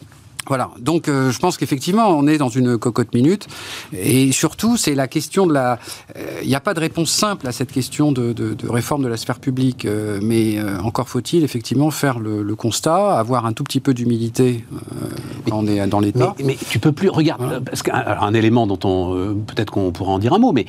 [0.48, 3.48] Voilà, donc euh, je pense qu'effectivement on est dans une cocotte minute
[3.98, 5.80] et surtout c'est la question de la...
[6.44, 9.40] Il n'y a pas de réponse simple à cette question de, réforme de la sphère
[9.40, 9.88] publique,
[10.22, 14.64] mais encore faut-il effectivement faire le, constat, avoir un tout petit peu d'humilité
[15.50, 16.36] quand on est dans l'État.
[16.38, 17.10] Mais, mais, tu peux plus...
[17.10, 19.34] Regarde, parce qu'un élément dont on...
[19.48, 20.68] Peut-être qu'on pourra en dire un mot, mais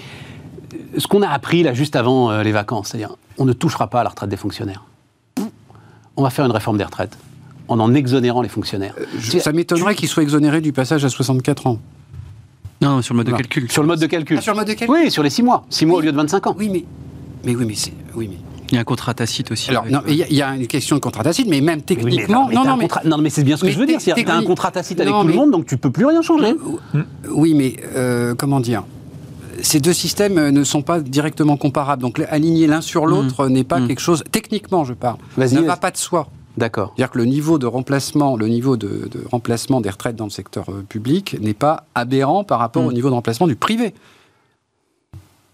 [0.96, 4.00] ce qu'on a appris là juste avant euh, les vacances, c'est-à-dire on ne touchera pas
[4.00, 4.84] à la retraite des fonctionnaires.
[6.16, 7.16] On va faire une réforme des retraites
[7.68, 8.94] en en exonérant les fonctionnaires.
[8.98, 11.78] Euh, ça m'étonnerait qu'ils soient exonérés du passage à 64 ans.
[12.80, 13.70] Non, sur le mode de calcul.
[13.70, 14.36] Sur le mode de calcul.
[14.38, 15.64] Ah, sur le mode de calcul Oui, sur les 6 mois.
[15.70, 16.56] 6 mois au lieu de 25 ans.
[16.58, 16.84] Oui, mais,
[17.44, 17.92] mais oui, mais c'est.
[18.14, 18.36] Oui, mais.
[18.70, 19.70] Il y a un contrat tacite aussi.
[19.70, 22.48] Alors, non, il y, a une question de contrat tacite, mais même techniquement.
[22.50, 24.00] non, non, mais, non, mais c'est bien ce que je veux dire.
[24.00, 26.54] Tu as un contrat tacite avec tout le monde, donc tu peux plus rien changer.
[27.30, 28.82] Oui, mais euh, comment dire?
[29.66, 32.02] Ces deux systèmes euh, ne sont pas directement comparables.
[32.02, 33.52] Donc aligner l'un sur l'autre mm.
[33.52, 33.88] n'est pas mm.
[33.88, 36.29] quelque chose, techniquement je parle, ne va pas de soi.
[36.57, 36.94] D'accord.
[36.96, 40.70] C'est-à-dire que le niveau de remplacement, le niveau de, remplacement des retraites dans le secteur
[40.70, 42.94] euh, public n'est pas aberrant par rapport au mm.
[42.94, 43.92] niveau de remplacement du privé.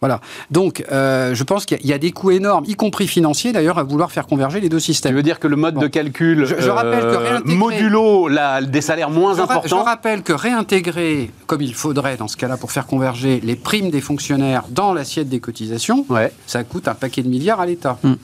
[0.03, 0.21] Voilà.
[0.51, 3.85] Donc, euh, je pense qu'il y, a des coûts énormes, y compris financiers d'ailleurs, à
[3.85, 5.13] vouloir faire converger les deux systèmes.
[5.13, 8.29] Tu veux dire que le mode de calcul je, rappelle que modulo
[8.67, 9.69] des salaires moins importants.
[9.69, 13.91] Je rappelle que réintégrer, comme il faudrait dans ce cas-là pour faire converger les primes
[13.91, 16.05] des fonctionnaires dans l'assiette des cotisations,
[16.49, 17.97] ça coûte un paquet de milliards à l'État.
[18.03, 18.15] Mm.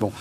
[0.00, 0.12] Bon.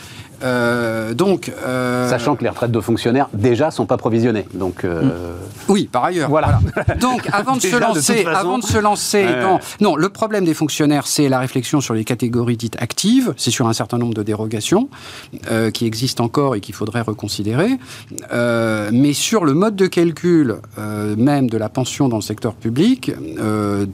[0.43, 4.45] Euh, donc, euh, Sachant que les retraites de fonctionnaires, déjà, sont pas provisionnées.
[4.53, 5.35] Donc, euh,
[5.67, 6.29] Oui, par ailleurs.
[6.29, 6.59] Voilà.
[6.99, 9.25] Donc, avant de se lancer, avant de se lancer
[9.79, 13.33] non, le problème des fonctionnaires, c'est la réflexion sur les catégories dites actives.
[13.37, 14.89] C'est sur un certain nombre de dérogations
[15.73, 17.77] qui existent encore et qu'il faudrait reconsidérer.
[18.31, 20.57] mais sur le mode de calcul
[21.17, 23.11] même de la pension dans le secteur public,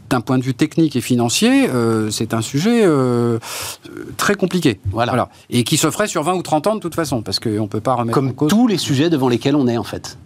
[0.09, 1.69] d'un point de vue technique et financier,
[2.11, 2.85] c'est un sujet
[4.17, 4.79] très compliqué.
[4.91, 5.11] Voilà.
[5.11, 5.29] voilà.
[5.49, 7.67] Et qui se ferait sur 20 ou 30 ans de toute façon, parce qu'on ne
[7.67, 10.17] peut pas remettre Comme tous les sujets devant lesquels on est, en fait.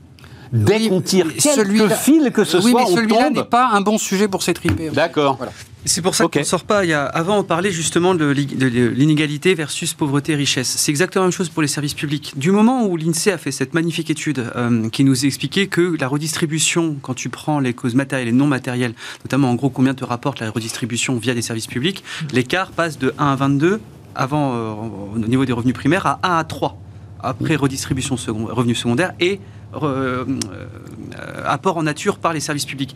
[0.52, 3.97] Dès qu'on tire quelques fil que ce oui, soit, mais celui-là n'est pas un bon
[3.97, 4.89] sujet pour s'étriper.
[4.89, 5.39] D'accord.
[5.86, 6.84] C'est pour ça qu'on ne sort pas.
[6.84, 10.67] Il y a, avant, on parlait justement de l'inégalité versus pauvreté-richesse.
[10.67, 12.34] C'est exactement la même chose pour les services publics.
[12.36, 16.08] Du moment où l'INSEE a fait cette magnifique étude euh, qui nous expliquait que la
[16.08, 18.93] redistribution, quand tu prends les causes matérielles et non matérielles,
[19.24, 23.13] notamment en gros combien te rapporte la redistribution via des services publics, l'écart passe de
[23.17, 23.82] 1 à 22
[24.15, 24.74] avant, euh,
[25.15, 26.78] au niveau des revenus primaires, à 1 à 3
[27.24, 29.39] après redistribution second, revenus secondaires et
[29.76, 32.95] euh, euh, apport en nature par les services publics.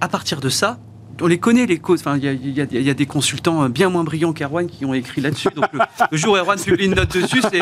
[0.00, 0.78] À partir de ça,
[1.20, 2.00] on les connaît les causes.
[2.00, 5.48] Enfin, il y, a des consultants bien moins brillants qu'Erwan qui ont écrit là-dessus.
[5.54, 5.66] Donc
[6.10, 7.60] le, jour où Erwan publie une note dessus, c'est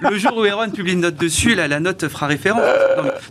[0.00, 2.62] le jour où Erwan publie une note dessus, la, la note fera référence.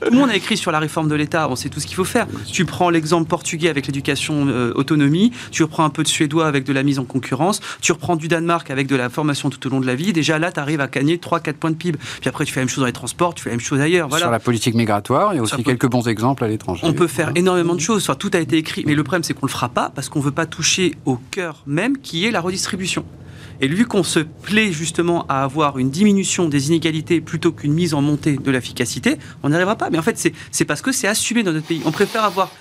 [0.02, 1.50] tout le monde a écrit sur la réforme de l'État.
[1.50, 2.28] On sait tout ce qu'il faut faire.
[2.52, 5.32] Tu prends l'exemple portugais avec l'éducation euh, autonomie.
[5.52, 7.62] Tu reprends un peu de suédois avec de la mise en concurrence.
[7.82, 10.14] Tu reprends du Danemark avec de la formation tout au long de la vie.
[10.14, 11.98] Déjà là, tu arrives à gagner 3-4 points de PIB.
[12.20, 13.80] Puis après, tu fais la même chose dans les transports, tu fais la même chose
[13.80, 14.08] ailleurs.
[14.10, 14.26] Voilà.
[14.26, 16.82] Sur la politique migratoire, il y a aussi quelques bons exemples à l'étranger.
[16.86, 18.04] On peut faire énormément de choses.
[18.04, 20.20] Enfin, tout a été écrit, mais le problème c'est qu'on le fera pas parce qu'on
[20.20, 23.06] veut pas toucher au cœur même qui est la redistribution.
[23.64, 27.94] Et vu qu'on se plaît justement à avoir une diminution des inégalités plutôt qu'une mise
[27.94, 29.92] en montée de l'efficacité, on n'y arrivera pas.
[29.92, 31.82] Mais en fait, c'est parce que c'est assumé dans notre pays.
[31.86, 32.52] On préfère avoir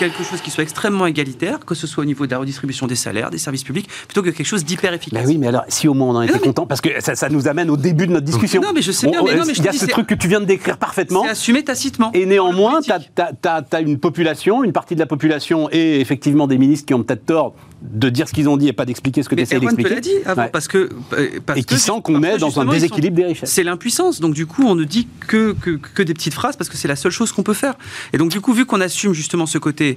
[0.00, 2.96] quelque chose qui soit extrêmement égalitaire, que ce soit au niveau de la redistribution des
[2.96, 5.22] salaires, des services publics, plutôt que quelque chose d'hyper efficace.
[5.22, 7.46] Ben oui, mais alors, si au moins on en était content, parce que ça, nous
[7.46, 8.60] amène au début de notre discussion.
[8.60, 10.26] Non, mais je sais bien, mais non, mais Il y a ce truc que tu
[10.26, 11.22] viens de décrire parfaitement.
[11.24, 12.10] C'est assumé tacitement.
[12.12, 16.86] Et néanmoins, tu as, une population, une partie de la population et effectivement des ministres
[16.86, 19.34] qui ont peut-être tort de dire ce qu'ils ont dit et pas d'expliquer ce que
[19.34, 19.94] tu essaies d'expliquer.
[19.94, 20.90] l'a dit avant, parce que...
[21.12, 23.50] Euh, parce et qui sent qu'on est dans un déséquilibre des richesses.
[23.50, 24.20] C'est l'impuissance.
[24.20, 26.88] Donc du coup, on ne dit que, que, que des petites phrases parce que c'est
[26.88, 27.74] la seule chose qu'on peut faire.
[28.12, 29.96] Et donc du coup, vu qu'on assume justement ce côté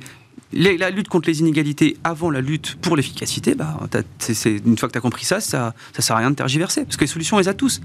[0.54, 3.80] la lutte contre les inégalités avant la lutte pour l'efficacité, bah,
[4.46, 6.84] une fois que tu as compris ça, ça ne sert à rien de tergiverser.
[6.84, 7.82] Parce que les solutions, on les a tous.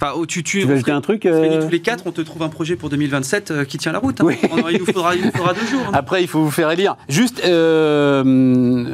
[0.00, 1.62] Enfin, tu, tu, tu veux ajouter un truc euh...
[1.62, 4.20] Tous les quatre, on te trouve un projet pour 2027 euh, qui tient la route.
[4.20, 4.24] Hein.
[4.24, 4.36] Oui.
[4.72, 5.84] il, nous faudra, il, nous faudra, deux jours.
[5.86, 5.92] Hein.
[5.92, 6.96] Après, il faut vous faire élire.
[7.08, 8.84] Juste, euh,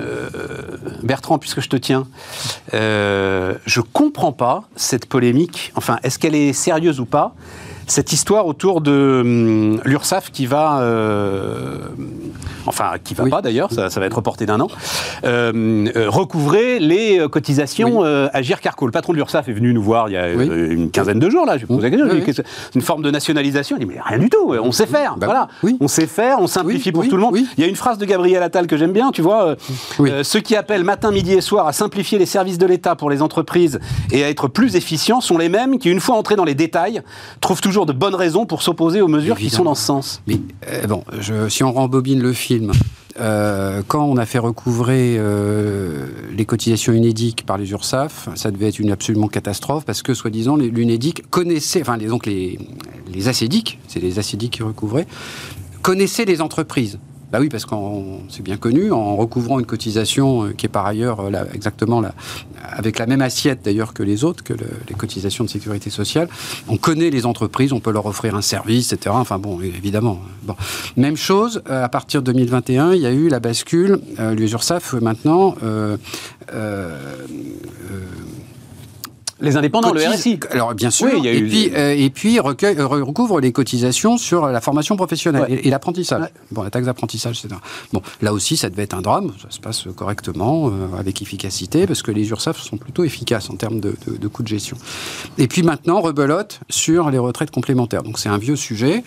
[1.03, 2.07] Bertrand, puisque je te tiens,
[2.73, 5.73] je comprends pas cette polémique.
[5.75, 7.35] Enfin, est-ce qu'elle est sérieuse ou pas?
[7.90, 11.79] Cette histoire autour de hum, l'URSSAF qui va, euh,
[12.66, 14.68] enfin qui va pas d'ailleurs, ça, va être reporté d'un an,
[15.24, 18.87] euh, euh, recouvrer les cotisations Agir Carco.
[18.87, 21.46] Le patron de l'URSSAF est venu nous voir il y a une quinzaine de jours
[21.46, 21.59] là.
[21.59, 22.44] Je posé la question.
[22.74, 23.76] Une forme de nationalisation.
[23.79, 24.55] Il dit mais rien du tout.
[24.62, 25.16] On sait faire.
[25.16, 25.48] Bah voilà.
[25.81, 26.38] On sait faire.
[26.40, 27.37] On simplifie pour tout le monde.
[27.57, 29.11] Il y a une phrase de Gabriel Attal que j'aime bien.
[29.11, 29.57] Tu vois,
[30.22, 33.22] ceux qui appellent matin, midi et soir à simplifier les services de l'État pour les
[33.22, 33.81] entreprises
[34.12, 37.03] et à être plus efficients sont les mêmes qui, une fois entrés dans les détails,
[37.40, 40.23] trouvent toujours de bonnes raisons pour s'opposer aux mesures qui sont dans ce sens.
[40.27, 42.73] Mais euh, bon, je, si on rembobine le film,
[43.21, 48.69] euh, quand on a fait recouvrer euh, les cotisations UNEDIC par les URSAF, ça devait
[48.69, 52.59] être une absolument catastrophe parce que, soi-disant, l'UNEDIC connaissait, enfin, les, donc les,
[53.12, 55.07] les ACEDIC, c'est les ACEDIC qui recouvraient,
[55.83, 56.99] connaissaient les entreprises.
[57.31, 60.87] Bah oui, parce qu'on c'est bien connu, en recouvrant une cotisation euh, qui est par
[60.87, 62.12] ailleurs euh, exactement là,
[62.64, 66.29] avec la même assiette d'ailleurs que les autres, que les cotisations de sécurité sociale,
[66.69, 69.14] on connaît les entreprises, on peut leur offrir un service, etc.
[69.19, 70.19] Enfin bon, évidemment.
[70.43, 70.57] Bon.
[70.97, 74.35] Même chose, euh, à partir de 2021, il y a eu la bascule, euh,
[75.01, 75.55] maintenant
[79.40, 80.40] les indépendants, le RSI.
[80.50, 81.09] Alors bien sûr.
[81.09, 86.29] et, puis, euh, et puis recueille, recouvre les cotisations sur la formation professionnelle et, l'apprentissage.
[86.50, 87.61] Bon, la taxe d'apprentissage, etc.
[87.92, 89.33] Bon, là aussi, ça devait être un drame.
[89.40, 93.55] Ça se passe correctement, euh, avec efficacité, parce que les URSAF sont plutôt efficaces en
[93.55, 94.76] termes de, de, de coûts de gestion.
[95.38, 98.03] Et puis maintenant, rebelote sur les retraites complémentaires.
[98.03, 99.03] Donc c'est un vieux sujet.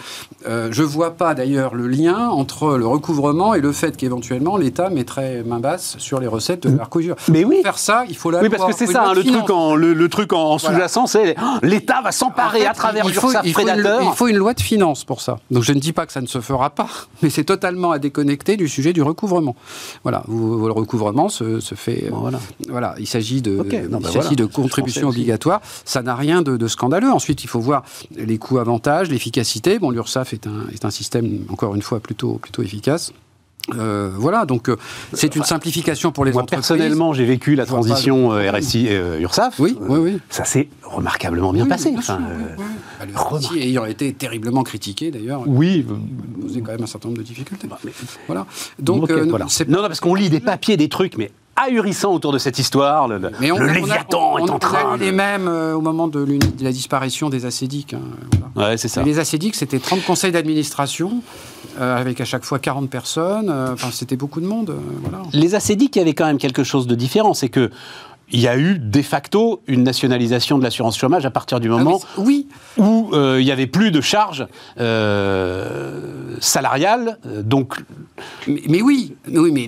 [0.48, 4.90] Euh, je vois pas d'ailleurs le lien entre le recouvrement et le fait qu'éventuellement l'État
[4.90, 6.88] mettrait main basse sur les recettes de la
[7.30, 7.56] Mais oui.
[7.56, 9.76] Pour faire ça, il faut la Oui, parce que c'est ça, hein, le truc en
[9.76, 13.32] le, le truc truc en, sous-jacent, c'est oh, l'État va s'emparer à travers il faut,
[13.44, 14.02] il prédateur.
[14.04, 15.40] il faut une loi de finances pour ça.
[15.52, 16.90] Donc je ne dis pas que ça ne se fera pas,
[17.22, 19.56] mais c'est totalement à déconnecter du sujet du recouvrement.
[20.04, 22.10] Voilà, le recouvrement se, fait.
[22.12, 22.40] voilà.
[22.70, 25.62] voilà, il s'agit de, ben de contributions obligatoires.
[25.86, 27.12] Ça n'a rien de, scandaleux.
[27.12, 27.84] Ensuite, il faut voir
[28.16, 29.80] les coûts avantages, l'efficacité.
[29.80, 33.12] Bon, l'URSSAF est un, est un système encore une fois plutôt plutôt efficace.
[33.78, 34.76] Euh, voilà, donc euh,
[35.14, 36.68] c'est une simplification pour les Moi, entreprises.
[36.68, 39.60] Personnellement, j'ai vécu la transition euh, RSI URSAF.
[39.60, 40.20] Oui, oui, oui.
[40.30, 41.94] Ça s'est remarquablement bien passé.
[41.98, 42.20] enfin,
[43.00, 45.44] bah, le RSI ayant été terriblement critiqué d'ailleurs.
[45.46, 45.86] Oui.
[46.42, 47.68] Posait quand même un certain nombre de difficultés.
[47.68, 47.80] Bah,
[48.28, 48.46] voilà.
[48.80, 49.46] Donc, voilà.
[49.68, 53.08] Non, non, parce qu'on lit des papiers, des trucs, mais ahurissant autour de cette histoire.
[53.08, 54.80] Le, Mais on, Léviathan est en train.
[54.86, 56.26] On a eu les mêmes au moment de,
[56.62, 57.94] la disparition des acédiques.
[57.94, 59.04] Hein, ouais, c'est ça.
[59.04, 61.22] les acédiques, c'était 30 conseils d'administration.
[61.80, 63.50] Euh, avec à chaque fois 40 personnes.
[63.50, 64.70] Euh, enfin, c'était beaucoup de monde.
[64.70, 65.24] Euh, voilà.
[65.34, 67.34] Les acédiques, il y avait quand même quelque chose de différent.
[67.34, 67.72] C'est que
[68.32, 72.00] il y a eu de facto une nationalisation de l'assurance chômage à partir du moment
[72.04, 74.48] ah oui, où il n'y avait plus de charges
[76.40, 77.20] salariales.
[77.44, 77.76] donc,
[78.48, 79.68] mais, oui, oui, mais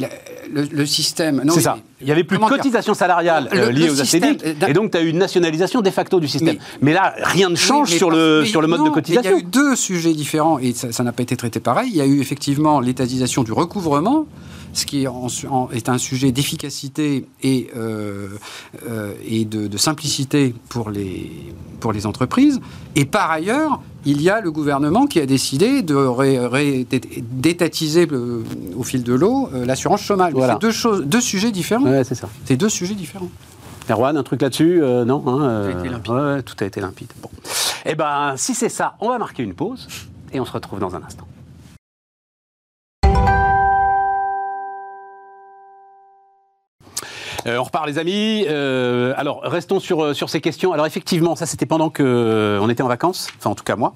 [0.52, 1.44] le, système.
[1.50, 1.78] C'est ça.
[2.02, 4.38] Il n'y avait plus de cotisation salariale liée aux ACD,
[4.68, 6.58] et donc tu as eu une nationalisation de facto du système.
[6.82, 9.32] Mais, là, rien ne change sur, le, sur le mode de cotisation.
[9.32, 11.90] Il y a eu deux sujets différents, et ça n'a pas été traité pareil.
[11.92, 14.26] Il y a eu effectivement l'étatisation du recouvrement,
[14.78, 18.30] ce qui est, un sujet d'efficacité et, euh,
[18.88, 21.32] euh, et de, simplicité pour les,
[21.80, 22.60] pour les entreprises.
[22.96, 25.82] Et par ailleurs, il y a le gouvernement qui a décidé
[27.32, 28.08] d'étatiser
[28.76, 30.34] au fil de l'eau euh, l'assurance chômage.
[30.36, 31.86] C'est deux, choses, deux sujets différents.
[31.86, 32.28] Ouais, c'est ça.
[32.46, 33.30] C'est deux sujets différents.
[33.90, 36.44] Erwan, un truc là-dessus Non hein, tout a été limpide.
[36.44, 37.12] tout a été limpide.
[37.22, 37.30] Bon.
[37.86, 39.88] Eh bien, si c'est ça, on va marquer une pause
[40.34, 41.28] et on se retrouve dans un instant.
[47.48, 48.46] Euh, on repart les amis.
[48.48, 50.74] Euh, alors restons sur, euh, sur ces questions.
[50.74, 53.94] Alors effectivement, ça c'était pendant que on était en vacances, enfin en tout cas moi.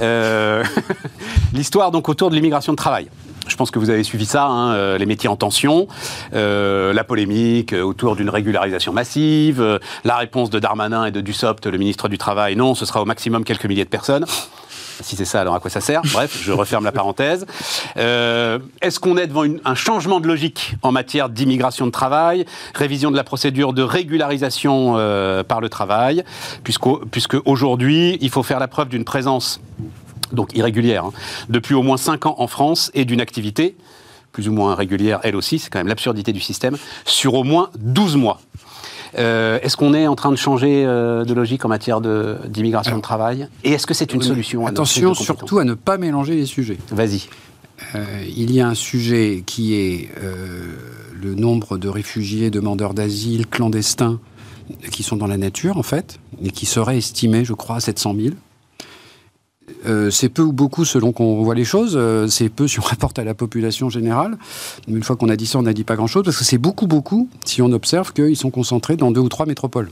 [1.52, 3.08] L'histoire donc autour de l'immigration de travail.
[3.48, 5.88] Je pense que vous avez suivi ça, hein, les métiers en tension,
[6.32, 12.08] la polémique autour d'une régularisation massive, la réponse de Darmanin et de Dussopt, le ministre
[12.08, 14.24] du Travail, non, ce sera au maximum quelques milliers de personnes.
[15.02, 16.02] Si c'est ça, alors à quoi ça sert?
[16.12, 17.46] Bref, je referme la parenthèse.
[17.96, 23.10] Euh, est-ce qu'on est devant un changement de logique en matière d'immigration de travail, révision
[23.10, 26.24] de la procédure de régularisation euh, par le travail,
[26.64, 29.60] puisque, aujourd'hui, il faut faire la preuve d'une présence
[30.32, 31.12] donc irrégulière, hein,
[31.48, 33.76] depuis au moins 5 ans en France et d'une activité
[34.32, 37.70] plus ou moins régulière, elle aussi, c'est quand même l'absurdité du système, sur au moins
[37.78, 38.40] 12 mois.
[39.18, 43.02] Euh, est-ce qu'on est en train de changer euh, de logique en matière d'immigration de,
[43.02, 46.78] travail Et est-ce que c'est une solution Attention surtout à ne pas mélanger les sujets.
[46.90, 47.28] Vas-y.
[47.94, 50.10] Euh, il y a un sujet qui est
[51.20, 54.20] le nombre de réfugiés, demandeurs d'asile, clandestins,
[54.92, 58.14] qui sont dans la nature, en fait, et qui serait estimé, je crois, à 700
[58.16, 58.34] 000.
[59.86, 61.94] Euh, c'est peu ou beaucoup selon qu'on voit les choses.
[61.96, 64.36] Euh, c'est peu si on rapporte à la population générale.
[64.88, 66.86] Une fois qu'on a dit ça, on n'a dit pas grand-chose parce que c'est beaucoup,
[66.86, 69.90] beaucoup si on observe qu'ils sont concentrés dans deux ou trois métropoles.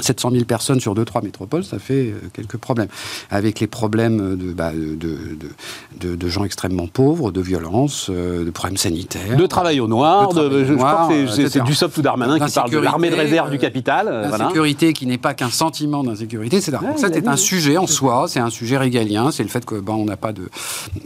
[0.00, 2.88] 700 000 personnes sur deux, trois métropoles, ça fait euh, quelques problèmes.
[3.30, 9.36] Avec les problèmes de, bah, de, de, gens extrêmement pauvres, de violence, de problèmes sanitaires.
[9.36, 13.10] De travail au noir, je, crois que c'est du ou Darmanin qui parle de l'armée
[13.10, 14.28] de réserve du capital.
[14.30, 16.60] L'insécurité qui n'est pas qu'un sentiment d'insécurité.
[16.60, 19.76] C'est ça, c'est un sujet en soi, c'est un sujet régalien c'est le fait que
[19.80, 20.48] ben, on n'a pas de,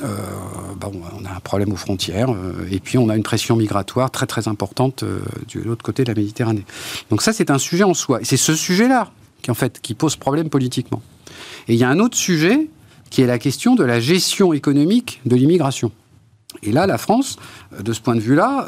[0.03, 0.17] euh,
[0.81, 4.11] ben, on a un problème aux frontières, euh, et puis on a une pression migratoire
[4.11, 5.21] très très importante euh,
[5.55, 6.65] de l'autre côté de la Méditerranée.
[7.11, 8.21] Donc ça, c'est un sujet en soi.
[8.23, 9.11] C'est ce sujet-là
[9.43, 11.03] qui en fait qui pose problème politiquement.
[11.69, 12.69] Et il y a un autre sujet
[13.11, 15.93] qui est la question de la gestion économique de l'immigration.
[16.63, 17.37] Et là, la France,
[17.79, 18.67] de ce point de vue-là,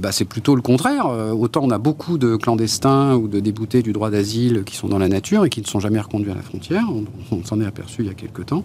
[0.00, 1.06] bah, c'est plutôt le contraire.
[1.06, 4.98] autant on a beaucoup de clandestins ou de déboutés du droit d'asile qui sont dans
[4.98, 6.84] la nature et qui ne sont jamais reconduits à la frontière,
[7.30, 8.64] on, s'en est aperçu il y a quelque temps,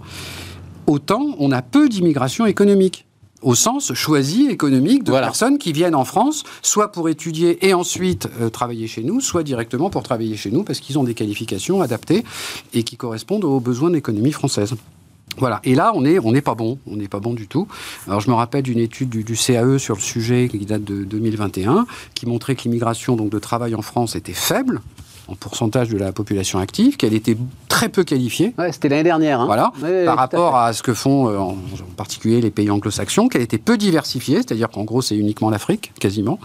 [0.87, 3.07] autant on a peu d'immigration économique
[3.41, 8.27] au sens choisi économique de personnes qui viennent en France, soit pour étudier et ensuite
[8.41, 11.81] euh, travailler chez nous, soit directement pour travailler chez nous parce qu'ils ont des qualifications
[11.81, 12.23] adaptées
[12.73, 14.73] et qui correspondent aux besoins de l'économie française.
[15.37, 15.59] Voilà.
[15.63, 16.79] Et là, on n'est on pas bon.
[16.87, 17.67] On n'est pas bon du tout.
[18.07, 21.85] Alors, je me rappelle d'une étude du, CAE sur le sujet qui date de 2021,
[22.15, 24.81] qui montrait que l'immigration donc de travail en France était faible
[25.27, 27.35] en pourcentage de la population active, qu'elle était
[27.67, 28.53] très peu qualifiée.
[28.57, 29.41] Ouais, c'était l'année dernière.
[29.41, 29.45] Hein.
[29.45, 29.71] Voilà,
[30.05, 31.57] par rapport à, ce que font euh, en,
[31.95, 36.39] particulier les pays anglo-saxons, qu'elle était peu diversifiée, c'est-à-dire qu'en gros c'est uniquement l'Afrique, quasiment.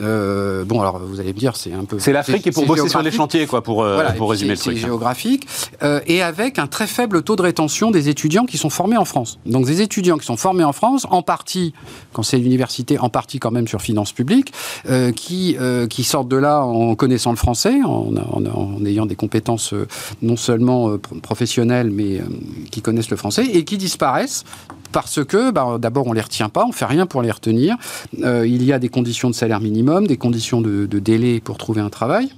[0.00, 1.98] Euh, bon, alors vous allez me dire, c'est un peu.
[1.98, 4.76] C'est l'Afrique et pour bosser sur les chantiers, quoi, pour, euh, pour résumer le truc.
[4.76, 4.86] C'est hein.
[4.86, 5.46] géographique,
[6.06, 9.38] et avec un très faible taux de rétention des étudiants qui sont formés en France.
[9.44, 11.74] Donc des étudiants qui sont formés en France, en partie,
[12.12, 14.52] quand c'est l'université, en partie quand même sur finances publiques,
[15.16, 15.56] qui,
[15.90, 19.74] qui sortent de là en connaissant le français, en en, ayant des compétences
[20.20, 22.20] non seulement professionnelles, mais
[22.70, 24.44] qui connaissent le français, et qui disparaissent
[24.92, 27.76] parce que bah, d'abord on les retient pas, on fait rien pour les retenir.
[28.18, 31.80] il y a des conditions de salaire minimum, des conditions de, de délai pour trouver
[31.80, 32.30] un travail.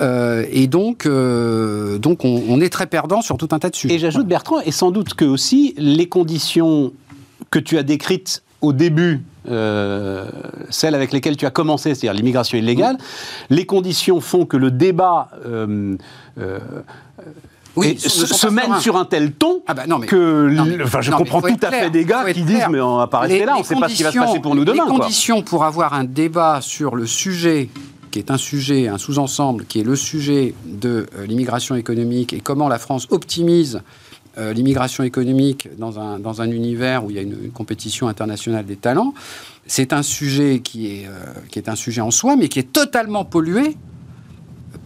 [0.00, 3.94] Euh, et donc, euh, donc on, est très perdant sur tout un tas de sujets.
[3.94, 6.92] Et j'ajoute, Bertrand, et sans doute que aussi les conditions
[7.50, 10.26] que tu as décrites au début, euh,
[10.70, 12.98] celles avec lesquelles tu as commencé, c'est-à-dire l'immigration illégale,
[13.50, 15.30] les conditions font que le débat
[17.78, 21.40] oui, se, mène sur un tel ton ah bah non, mais, que enfin, je comprends
[21.40, 23.64] tout à fait des gars qui disent mais on va pas rester là, on ne
[23.64, 24.84] sait pas ce qui va se passer pour nous demain.
[24.84, 27.68] Les conditions pour avoir un débat sur le sujet
[28.10, 32.40] qui est un sujet, un sous-ensemble, qui est le sujet de euh, l'immigration économique et
[32.40, 33.82] comment la France optimise
[34.38, 39.14] euh, l'immigration économique dans un, univers où il y a une, compétition internationale des talents,
[39.66, 40.58] c'est un sujet euh,
[41.48, 43.76] qui est un sujet en soi, mais qui est totalement pollué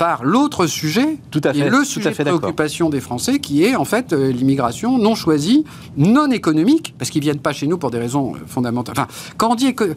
[0.02, 3.84] par l'autre sujet, tout à fait, le sujet de préoccupation des Français, qui est en
[3.84, 5.64] fait euh, l'immigration non choisie,
[5.96, 8.96] non économique, parce qu'ils viennent pas chez nous pour des raisons euh, fondamentales.
[8.98, 9.94] Enfin, quand on dit que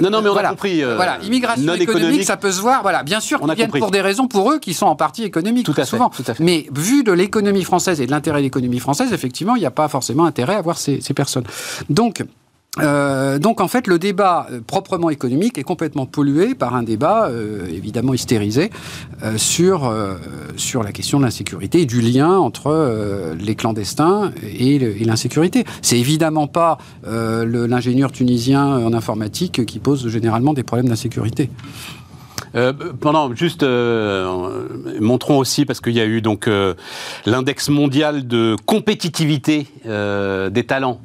[0.00, 0.82] non, non, mais on a compris.
[0.82, 2.80] Euh, voilà, immigration économique, ça peut se voir.
[2.80, 5.66] Voilà, bien sûr, ils viennent pour des raisons pour eux qui sont en partie économiques,
[5.66, 6.08] tout à souvent.
[6.08, 6.42] tout à fait.
[6.42, 9.70] Mais vu de l'économie française et de l'intérêt de l'économie française, effectivement, il n'y a
[9.70, 11.44] pas forcément intérêt à voir ces, ces personnes.
[11.90, 12.24] Donc
[12.80, 17.28] euh, donc en fait, le débat euh, proprement économique est complètement pollué par un débat
[17.28, 18.70] euh, évidemment hystérisé
[19.36, 19.92] sur,
[20.56, 25.64] sur la question de l'insécurité et du lien entre les clandestins et l'insécurité.
[25.82, 31.48] C'est évidemment pas l'ingénieur tunisien en informatique qui pose généralement des problèmes d'insécurité.
[33.00, 33.64] pendant juste
[35.00, 36.50] montrons aussi parce qu'il y a eu donc
[37.24, 41.00] l'index mondial de compétitivité des talents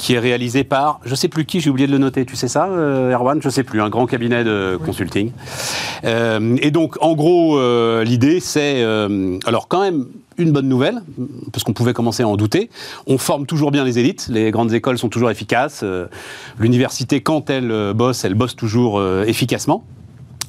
[0.00, 2.48] qui est réalisé par, je sais plus qui, j'ai oublié de le noter, tu sais
[2.48, 3.42] ça, euh, Erwan?
[3.42, 5.30] Je sais plus, un grand cabinet de consulting.
[6.04, 8.82] Euh, et donc, en gros, euh, l'idée, c'est,
[9.44, 10.06] alors quand même,
[10.38, 11.02] une bonne nouvelle,
[11.52, 12.70] parce qu'on pouvait commencer à en douter.
[13.06, 15.84] On forme toujours bien les élites, les grandes écoles sont toujours efficaces.
[16.58, 19.84] L'université, quand elle bosse, elle bosse toujours efficacement.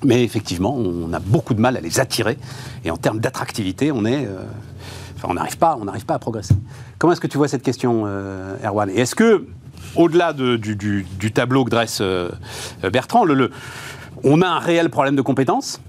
[0.05, 2.37] Mais effectivement, on a beaucoup de mal à les attirer.
[2.85, 4.29] Et en termes d'attractivité, on est
[5.23, 6.55] on n'arrive pas, on n'arrive pas à progresser.
[6.97, 8.89] Comment est-ce que tu vois cette question, euh, Erwan?
[8.89, 9.45] Et est-ce que,
[9.95, 12.29] au-delà du, tableau que dresse euh,
[12.91, 13.25] Bertrand,
[14.23, 15.81] on a un réel problème de compétences?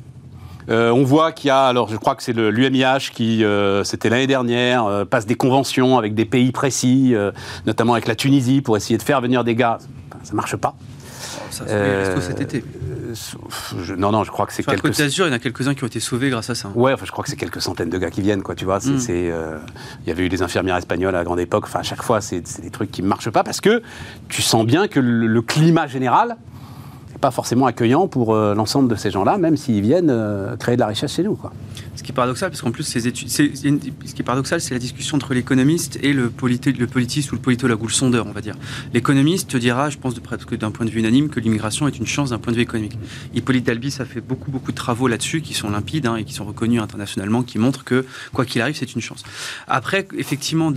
[0.69, 3.45] Euh, on voit qu'il y a, alors je crois que c'est l'UMIH qui,
[3.85, 7.15] c'était l'année dernière, passe des conventions avec des pays précis,
[7.67, 9.79] notamment avec la Tunisie, pour essayer de faire venir des gars.
[10.23, 10.75] Ça marche pas.
[11.51, 12.65] Ça, euh, cet été.
[13.97, 14.83] Non, non, je crois que c'est quelques.
[14.83, 16.71] Côte d'Azur, il y en a quelques-uns qui ont été sauvés grâce à ça.
[16.75, 18.55] Ouais, enfin, je crois que c'est quelques centaines de gars qui viennent, quoi.
[18.55, 18.99] Tu vois, mm.
[19.11, 19.59] euh,
[20.05, 21.65] il y avait eu des infirmières espagnoles à la grande époque.
[21.67, 23.83] Enfin, à chaque fois, c'est, des trucs qui ne marchent pas parce que
[24.29, 26.37] tu sens bien que le climat général
[27.23, 30.81] pas forcément accueillant pour euh, l'ensemble de ces gens-là, même s'ils viennent euh, créer de
[30.81, 31.37] la richesse chez nous.
[31.37, 31.53] Quoi.
[32.03, 34.81] Ce qui est paradoxal, parce qu'en plus, ces études, ce qui est paradoxal, c'est la
[34.81, 38.41] discussion entre l'économiste et le, le politiste ou le politologue ou le sondeur, on va
[38.41, 38.57] dire.
[38.93, 41.97] L'économiste te dira, je pense de presque d'un point de vue unanime, que l'immigration est
[41.97, 42.99] une chance d'un point de vue économique.
[43.35, 46.35] Hippolyte Dalby, ça fait beaucoup, beaucoup de travaux là-dessus qui sont limpides hein, et qui
[46.35, 49.23] sont reconnus internationalement, qui montrent que, quoi qu'il arrive, c'est une chance.
[49.69, 50.73] Après, effectivement,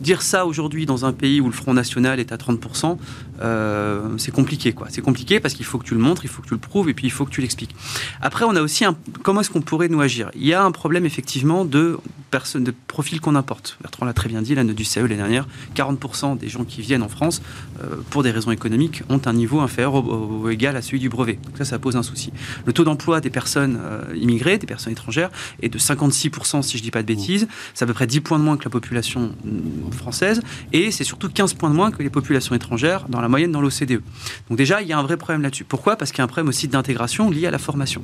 [0.00, 2.98] dire ça aujourd'hui dans un pays où le Front National est à 30%,
[3.42, 4.88] euh, c'est compliqué, quoi.
[4.90, 6.88] C'est compliqué parce qu'il faut que tu le montres, il faut que tu le prouves,
[6.88, 7.76] et puis il faut que tu l'expliques.
[8.20, 8.96] Après, on a aussi un...
[9.22, 10.32] Comment est-ce qu'on pourrait nous agir?
[10.34, 11.98] Il y a un problème, effectivement, de,
[12.30, 13.76] personnes, de profils qu'on importe.
[13.80, 17.02] Bertrand l'a très bien dit, l'année du CE l'année dernière, 40% des gens qui viennent
[17.02, 17.42] en France,
[17.82, 21.38] euh, pour des raisons économiques, ont un niveau inférieur ou, égal à celui du brevet.
[21.44, 22.32] Donc ça, ça pose un souci.
[22.64, 25.30] Le taux d'emploi des personnes euh, immigrées, des personnes étrangères,
[25.62, 27.48] est de 56%, si je ne dis pas de bêtises.
[27.74, 30.40] C'est à peu près 10 points de moins que la population mm, française,
[30.72, 33.60] et c'est surtout 15 points de moins que les populations étrangères dans la moyenne dans
[33.60, 34.02] l'OCDE.
[34.48, 35.64] Donc déjà, il y a un vrai problème là-dessus.
[35.64, 35.96] Pourquoi?
[35.96, 38.02] Parce qu'il y a un problème aussi d'intégration lié à la formation.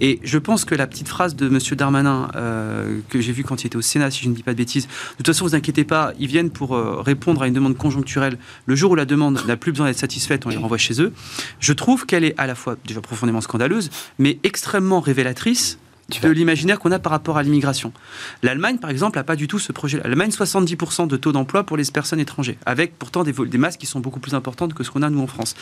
[0.00, 1.58] Et je pense que la petite phrase de M.
[1.76, 4.52] Darmanin euh, que j'ai vue quand il était au Sénat, si je ne dis pas
[4.52, 7.54] de bêtises, de toute façon, vous inquiétez pas, ils viennent pour euh, répondre à une
[7.54, 8.38] demande conjoncturelle.
[8.66, 11.12] Le jour où la demande n'a plus besoin d'être satisfaite, on les renvoie chez eux.
[11.60, 15.78] Je trouve qu'elle est à la fois déjà profondément scandaleuse, mais extrêmement révélatrice
[16.22, 17.92] de l'imaginaire qu'on a par rapport à l'immigration.
[18.42, 19.98] L'Allemagne, par exemple, n'a pas du tout ce projet.
[19.98, 23.86] L'Allemagne, 70% de taux d'emploi pour les personnes étrangères, avec pourtant des, des masses qui
[23.86, 25.54] sont beaucoup plus importantes que ce qu'on a nous en France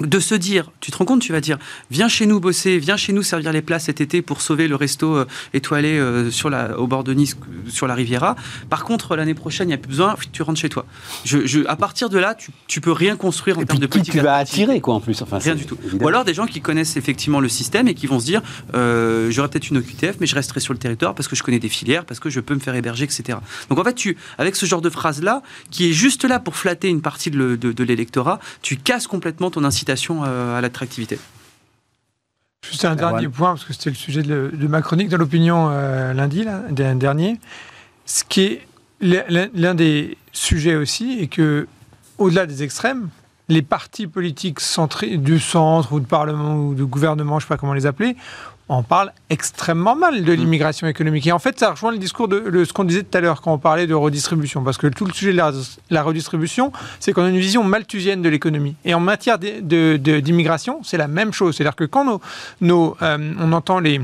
[0.00, 1.58] de se dire, tu te rends compte, tu vas dire,
[1.90, 4.74] viens chez nous bosser, viens chez nous servir les plats cet été pour sauver le
[4.74, 7.36] resto euh, étoilé euh, sur la, au bord de Nice,
[7.68, 8.34] sur la Riviera.
[8.70, 10.84] Par contre, l'année prochaine, il n'y a plus besoin, tu rentres chez toi.
[11.24, 14.14] Je, à partir de là, tu, tu peux rien construire en termes de politique.
[14.14, 15.22] tu vas attirer, quoi, en plus.
[15.22, 15.78] Enfin, rien du tout.
[16.00, 18.42] Ou alors des gens qui connaissent effectivement le système et qui vont se dire,
[18.74, 21.60] euh, j'aurai peut-être une OQTF, mais je resterai sur le territoire parce que je connais
[21.60, 23.38] des filières, parce que je peux me faire héberger, etc.
[23.68, 26.88] Donc en fait, tu, avec ce genre de phrase-là, qui est juste là pour flatter
[26.88, 31.18] une partie de l'électorat, tu casses complètement ton incitation euh, à l'attractivité.
[32.64, 36.44] Juste un dernier point, parce que c'était le sujet de, ma chronique dans l'opinion lundi,
[36.44, 37.38] là, dernier.
[38.06, 38.66] Ce qui est
[39.00, 41.66] l'un des sujets aussi est que,
[42.16, 43.10] au-delà des extrêmes,
[43.48, 47.54] les partis politiques centrés, du centre ou de parlement ou de gouvernement, je ne sais
[47.54, 48.16] pas comment les appeler,
[48.68, 50.36] en parlent extrêmement mal de mm.
[50.36, 51.26] l'immigration économique.
[51.26, 53.52] Et en fait, ça rejoint le discours de, ce qu'on disait tout à l'heure quand
[53.52, 54.62] on parlait de redistribution.
[54.62, 55.42] Parce que tout le sujet de
[55.90, 58.76] la, redistribution, c'est qu'on a une vision malthusienne de l'économie.
[58.84, 61.56] Et en matière d'immigration, c'est la même chose.
[61.56, 62.20] C'est-à-dire que quand
[62.60, 64.00] nos, euh, on entend les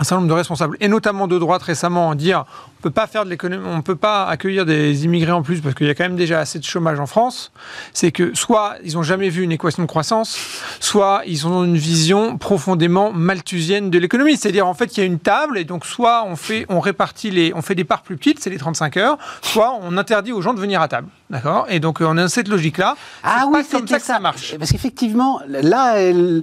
[0.00, 2.46] un certain nombre de responsables, et notamment de droite récemment, dire
[2.78, 5.74] on peut pas faire de l'économie, on peut pas accueillir des immigrés en plus parce
[5.74, 7.52] qu'il y a quand même déjà assez de chômage en France.
[7.92, 10.38] C'est que soit ils ont jamais vu une équation de croissance,
[10.80, 14.38] soit ils ont une vision profondément malthusienne de l'économie.
[14.38, 17.30] C'est-à-dire en fait il y a une table et donc soit on fait, on répartit
[17.30, 20.40] les, on fait des parts plus petites, c'est les 35 heures, soit on interdit aux
[20.40, 21.08] gens de venir à table.
[21.28, 21.66] D'accord?
[21.68, 22.96] Et donc on a cette logique-là.
[23.22, 24.56] Ah oui, c'est comme ça que ça marche.
[24.56, 26.40] Parce qu'effectivement, là, elle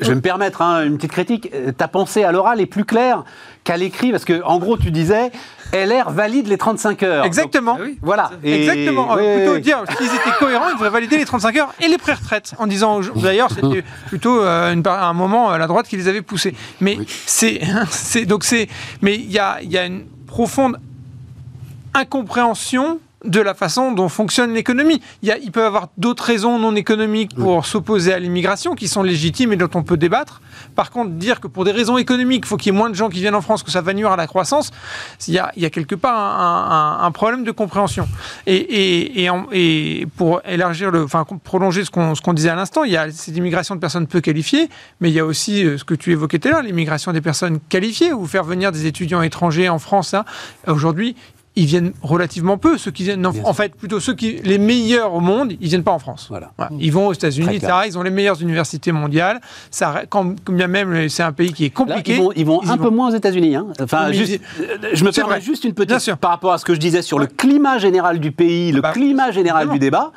[0.00, 1.50] je vais me permettre hein, une petite critique.
[1.54, 3.24] Euh, ta pensée à l'oral est plus claire
[3.64, 5.32] qu'à l'écrit, parce que en gros, tu disais,
[5.72, 7.24] LR valide les 35 heures.
[7.24, 7.78] Exactement.
[7.80, 8.30] Ah voilà.
[8.42, 9.16] Exactement.
[9.16, 12.54] plutôt dire, s'ils étaient cohérents, ils devraient valider les 35 heures et les pré-retraites.
[12.58, 16.54] En disant, d'ailleurs, c'était plutôt euh, un moment à la droite qui les avait poussés.
[16.80, 17.60] Mais c'est,
[18.26, 18.68] donc c'est,
[19.02, 20.78] mais il y a, y a une profonde
[21.94, 25.00] incompréhension de la façon dont fonctionne l'économie.
[25.22, 29.02] Il, il, peut y avoir d'autres raisons non économiques pour s'opposer à l'immigration qui sont
[29.02, 30.40] légitimes et dont on peut débattre.
[30.74, 32.94] Par contre, dire que pour des raisons économiques, il faut qu'il y ait moins de
[32.94, 34.70] gens qui viennent en France, que ça va nuire à la croissance,
[35.26, 38.08] il y a, quelque part un, problème de compréhension.
[38.46, 43.10] Et, et, pour élargir le, enfin, prolonger ce qu'on disait à l'instant, il y a
[43.10, 44.68] cette immigration de personnes peu qualifiées,
[45.00, 47.20] mais il y a aussi euh, ce que tu évoquais tout à l'heure, l'immigration des
[47.20, 50.14] personnes qualifiées, ou faire venir des étudiants étrangers en France.
[50.14, 50.24] Hein.
[50.66, 51.16] Aujourd'hui,
[51.56, 52.78] ils viennent relativement peu.
[52.78, 55.92] Ceux qui viennent, en, fait, plutôt ceux qui les meilleurs au monde, ils viennent pas
[55.92, 56.26] en France.
[56.28, 56.52] Voilà.
[56.80, 57.72] Ils vont aux États-Unis, etc.
[57.86, 59.40] Ils ont les meilleures universités mondiales.
[59.70, 62.20] Ça, quand, bien même, c'est un pays qui est compliqué.
[62.36, 63.56] ils vont, un peu moins aux États-Unis.
[63.56, 63.66] Hein.
[63.80, 64.40] Enfin, juste,
[64.92, 67.26] je me permets juste une petite par rapport à ce que je disais sur le
[67.26, 70.12] climat général du pays, le bah, climat général du débat.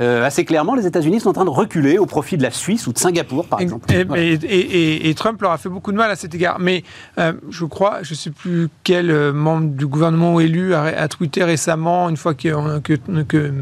[0.00, 2.86] Euh, assez clairement, les États-Unis sont en train de reculer au profit de la Suisse
[2.86, 3.92] ou de Singapour, par exemple.
[3.92, 6.58] Et, Trump leur a fait beaucoup de mal à cet égard.
[6.58, 6.84] Mais
[7.18, 11.08] euh, je crois, je ne sais plus quel euh, membre du gouvernement élu a, a
[11.08, 13.52] tweeté récemment, une fois que, que,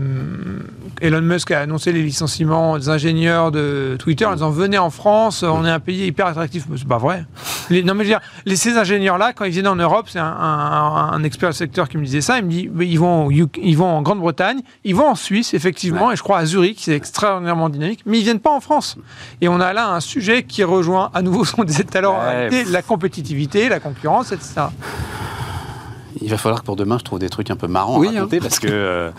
[1.00, 5.42] Elon Musk a annoncé les licenciements des ingénieurs de Twitter, en disant venez en France,
[5.42, 6.64] on est un pays hyper attractif.
[6.76, 7.24] C'est pas vrai.
[7.68, 11.22] Les, non, mais je veux dire, ces ingénieurs-là, quand ils viennent en Europe, c'est un,
[11.24, 14.02] expert du secteur qui me disait ça, il me dit ils vont, ils vont en
[14.02, 18.18] Grande-Bretagne, ils vont en Suisse, effectivement, et je crois à Zurich, c'est extraordinairement dynamique, mais
[18.18, 18.98] ils viennent pas en France.
[19.40, 22.02] Et on a là un sujet qui rejoint à nouveau ce qu'on disait tout à
[22.02, 22.18] l'heure,
[22.50, 24.64] la compétitivité, la concurrence, etc.
[26.20, 28.12] Il va falloir que pour demain, je trouve des trucs un peu marrants à hein.
[28.12, 29.10] raconter parce que euh,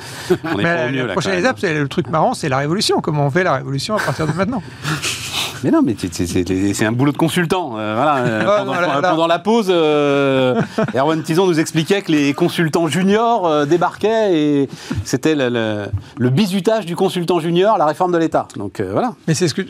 [0.43, 1.08] on est pas au mieux.
[1.08, 3.02] La prochaine étape, c'est le truc marrant, c'est la révolution.
[3.02, 4.62] Comment on fait la révolution à partir de maintenant?
[5.64, 7.74] Mais non, mais c'est un boulot de consultant.
[7.78, 8.18] Euh, voilà.
[8.18, 14.70] Euh, pendant, la pause, Erwan Tison nous expliquait que les consultants juniors débarquaient et
[15.03, 15.88] c'était le,
[16.18, 18.47] le, bizutage du consultant junior, la réforme de l'État.
[18.55, 19.14] Donc voilà.
[19.28, 19.62] Mais c'est ce que,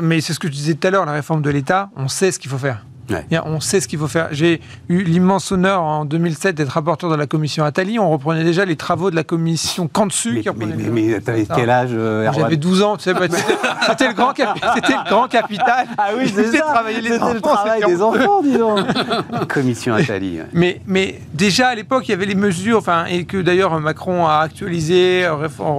[0.00, 1.90] mais c'est ce que je disais tout à l'heure, la réforme de l'État.
[1.96, 2.84] On sait ce qu'il faut faire.
[3.44, 4.28] On sait ce qu'il faut faire.
[4.30, 7.98] J'ai eu l'immense honneur en 2007 d'être rapporteur de la commission Attali.
[7.98, 10.42] On reprenait déjà les travaux de la commission Cantu.
[10.56, 12.96] Mais, mais, mais, quel âge euh, J'avais 12 ans.
[12.98, 15.86] c'était le, grand le grand capital.
[15.98, 16.84] Ah oui, c'est ça.
[16.86, 18.76] C'était le travail des enfants, disons.
[19.48, 20.38] commission Attali.
[20.52, 24.26] Mais, mais déjà à l'époque, il y avait les mesures, enfin, et que d'ailleurs Macron
[24.26, 25.28] a actualisé.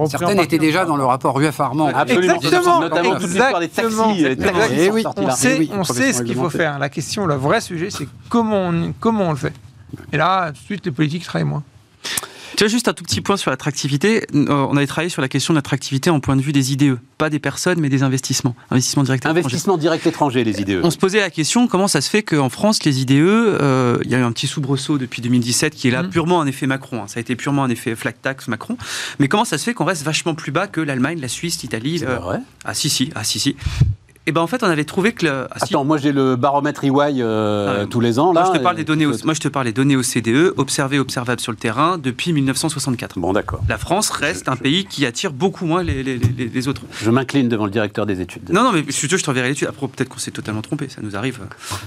[0.08, 1.90] Certaines étaient déjà dans le rapport UF Armand.
[1.94, 2.34] Absolument.
[2.34, 2.80] Exactement.
[2.80, 4.26] Notamment toute l'histoire des taxis.
[4.26, 6.78] Eh on sait, on sait ce qu'il faut faire.
[6.78, 9.52] La question le vrai sujet, c'est comment on, comment on le fait.
[10.12, 11.62] Et là, tout de suite, les politiques travaillent moins.
[12.56, 14.26] Tu vois, juste un tout petit point sur l'attractivité.
[14.32, 16.98] Euh, on avait travaillé sur la question de l'attractivité en point de vue des IDE.
[17.18, 18.54] Pas des personnes, mais des investissements.
[18.70, 20.80] Investissement direct Investissement direct étranger, les IDE.
[20.84, 24.10] On se posait la question comment ça se fait qu'en France, les IDE, euh, il
[24.10, 26.10] y a eu un petit soubresaut depuis 2017 qui est là, mmh.
[26.10, 27.02] purement un effet Macron.
[27.02, 27.08] Hein.
[27.08, 28.76] Ça a été purement un effet flat tax Macron.
[29.18, 31.98] Mais comment ça se fait qu'on reste vachement plus bas que l'Allemagne, la Suisse, l'Italie
[31.98, 33.10] C'est vrai Ah, si, si.
[33.16, 33.56] Ah, si, si.
[34.26, 35.26] Et eh ben en fait, on avait trouvé que.
[35.26, 35.46] Le...
[35.50, 38.32] Ah, Attends, moi j'ai le baromètre EY euh, ah tous les ans.
[38.32, 39.04] Là, moi, je te parle des données.
[39.04, 43.18] Moi, je te parle des données CDE, observées, observables sur le terrain depuis 1964.
[43.18, 43.60] Bon, d'accord.
[43.68, 46.80] La France reste un pays qui attire beaucoup moins les, les, les, autres.
[47.02, 48.48] Je m'incline devant le directeur des études.
[48.48, 49.68] Non, non, mais je, je t'enverrai l'étude.
[49.68, 50.88] Après, peut-être qu'on s'est totalement trompé.
[50.88, 51.40] Ça nous arrive.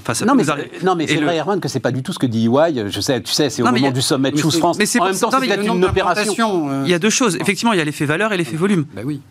[0.03, 0.43] Enfin, ça non, mais
[0.83, 2.91] non, mais c'est vrai, Erwan, que c'est pas du tout ce que dit EY.
[2.91, 4.77] Je sais, tu sais, c'est au moment du sommet de Choose France.
[4.77, 6.83] Mais c'est en même temps, c'est une opération.
[6.83, 7.35] Il y a deux choses.
[7.37, 8.85] Effectivement, il y a l'effet valeur et l'effet volume.
[8.95, 9.21] Bah oui.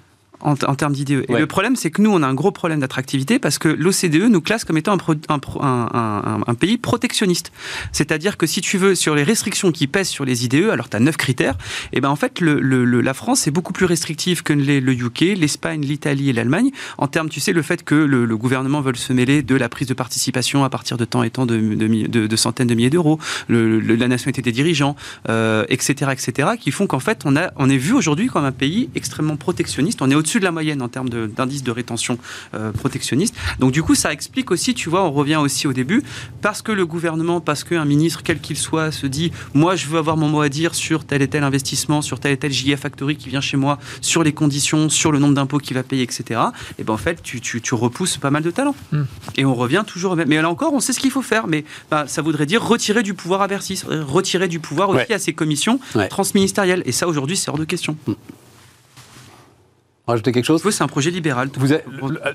[0.40, 1.24] En, termes d'IDE.
[1.28, 4.30] Et le problème, c'est que nous, on a un gros problème d'attractivité parce que l'OCDE
[4.30, 4.96] nous classe comme étant
[5.28, 7.52] un, un, pays protectionniste.
[7.92, 10.96] C'est-à-dire que si tu veux, sur les restrictions qui pèsent sur les IDE, alors tu
[10.96, 11.56] as neuf critères,
[11.92, 15.82] et ben en fait, le, la France est beaucoup plus restrictive que le UK, l'Espagne,
[15.82, 19.42] l'Italie et l'Allemagne, en termes, tu sais, le fait que le, gouvernement veut se mêler
[19.42, 22.66] de la prise de participation à partir de temps et temps de, de, de centaines
[22.66, 23.18] de milliers d'euros,
[23.48, 24.96] la nationalité des dirigeants,
[25.28, 28.52] euh, etc., etc., qui font qu'en fait, on, a, on est vu aujourd'hui comme un
[28.52, 30.02] pays extrêmement protectionniste.
[30.02, 32.18] On est au-dessus de la moyenne en termes d'indice de, rétention
[32.54, 33.36] euh, protectionniste.
[33.60, 36.02] Donc du coup, ça explique aussi, tu vois, on revient aussi au début,
[36.42, 39.98] parce que le gouvernement, parce qu'un ministre, quel qu'il soit, se dit, moi, je veux
[39.98, 42.80] avoir mon mot à dire sur tel et tel investissement, sur tel et tel JF
[42.80, 46.02] Factory qui vient chez moi, sur les conditions, sur le nombre d'impôts qu'il va payer,
[46.02, 46.40] etc.
[46.80, 48.74] Et ben en fait, tu, tu, repousses pas mal de talents.
[48.90, 49.04] Hmm.
[49.36, 50.16] Et on revient toujours.
[50.16, 53.04] Mais là encore, on sait ce qu'il faut faire, mais bah, ça voudrait dire retirer
[53.04, 55.78] du pouvoir à Bercy, retirer du pouvoir aussi à ces commissions
[56.10, 56.82] transministérielles.
[56.84, 57.96] Et ça, aujourd'hui, c'est hors de question.
[58.08, 58.14] Hmm.
[60.06, 61.48] Rajouter quelque chose C'est un projet libéral.
[61.56, 61.82] Vous avez,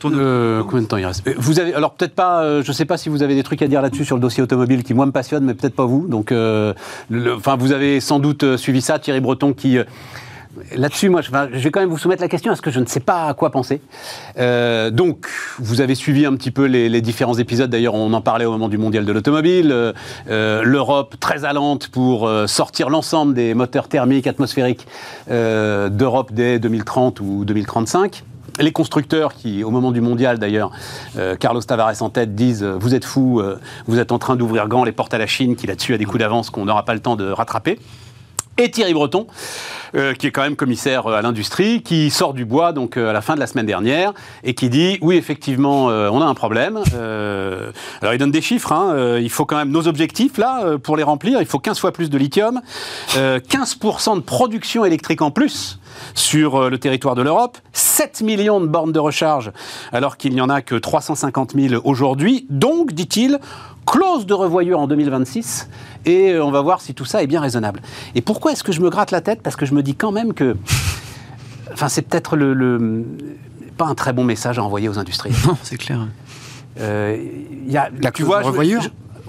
[0.01, 1.23] combien de temps il reste?
[1.37, 3.61] Vous avez, alors peut-être pas, euh, je ne sais pas si vous avez des trucs
[3.61, 6.05] à dire là-dessus sur le dossier automobile qui moi me passionne, mais peut-être pas vous.
[6.09, 6.73] Donc, euh,
[7.33, 9.77] enfin, vous avez sans doute euh, suivi ça, Thierry Breton qui
[10.75, 12.99] Là-dessus, moi, je, vais quand même vous soumettre la question, parce que je ne sais
[12.99, 13.81] pas à quoi penser.
[14.37, 15.27] Euh, donc,
[15.59, 18.69] vous avez suivi un petit peu les, différents épisodes, d'ailleurs, on en parlait au moment
[18.69, 19.71] du mondial de l'automobile.
[19.71, 19.93] Euh,
[20.29, 24.87] euh, L'Europe très allante pour sortir l'ensemble des moteurs thermiques atmosphériques
[25.27, 28.23] d'Europe dès 2030 ou 2035
[28.59, 30.71] les constructeurs qui, au moment du mondial d'ailleurs,
[31.39, 33.41] Carlos Tavares en tête, disent Vous êtes fous,
[33.87, 36.05] vous êtes en train d'ouvrir grand les portes à la Chine, qui là-dessus a des
[36.05, 37.79] coups d'avance qu'on n'aura pas le temps de rattraper.
[38.61, 39.25] Et Thierry Breton,
[39.95, 43.09] euh, qui est quand même commissaire euh, à l'industrie, qui sort du bois donc euh,
[43.09, 46.35] à la fin de la semaine dernière et qui dit oui effectivement on a un
[46.35, 46.77] problème.
[46.77, 48.71] alors il donne des chiffres.
[48.71, 51.41] Hein, il faut quand même nos objectifs là pour les remplir.
[51.41, 52.61] Il faut 15 fois plus de lithium,
[53.15, 55.79] 15% de production électrique en plus
[56.13, 59.51] sur le territoire de l'Europe, 7 millions de bornes de recharge
[59.91, 62.45] alors qu'il n'y en a que 350 000 aujourd'hui.
[62.49, 63.39] Donc, dit-il,
[63.91, 65.67] clause de revoyure en 2026
[66.05, 67.81] et on va voir si tout ça est bien raisonnable.
[68.15, 69.41] Et pourquoi est-ce que je me gratte la tête?
[69.43, 70.55] Parce que je me dis quand même que.
[71.73, 73.05] Enfin, c'est peut-être le,
[73.77, 75.33] pas un très bon message à envoyer aux industries.
[75.45, 76.07] Non, c'est clair.
[76.79, 77.17] Euh,
[77.67, 78.81] y a, la tu vois, de revoyure?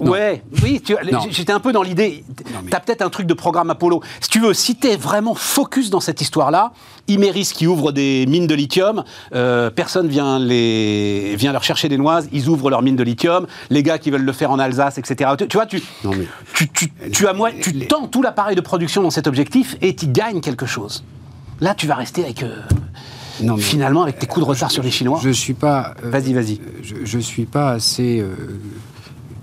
[0.09, 0.81] Ouais, oui,
[1.29, 2.23] j'étais un peu dans l'idée.
[2.69, 4.01] Tu as peut-être un truc de programme Apollo.
[4.19, 6.73] Si tu veux, si tu es vraiment focus dans cette histoire-là,
[7.07, 11.97] Imeris qui ouvre des mines de lithium, euh, personne vient, les, vient leur chercher des
[11.97, 14.97] noises, ils ouvrent leurs mines de lithium, les gars qui veulent le faire en Alsace,
[14.97, 15.31] etc.
[15.37, 15.81] Tu, vois, tu,
[16.53, 20.07] tu, tu, tu, as, tu tends tout l'appareil de production dans cet objectif et tu
[20.07, 21.03] gagnes quelque chose.
[21.59, 22.43] Là, tu vas rester avec.
[22.43, 22.57] Euh,
[23.41, 25.19] non, finalement, avec tes coups de retard sur les Chinois.
[25.23, 25.95] Je suis pas.
[26.03, 26.59] Euh, vas-y, vas-y.
[26.83, 28.23] Je, je suis pas assez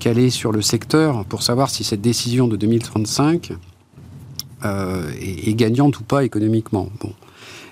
[0.01, 3.53] calé sur le secteur pour savoir si cette décision de 2035
[4.65, 6.89] euh, est, gagnante ou pas économiquement.
[7.01, 7.13] Bon.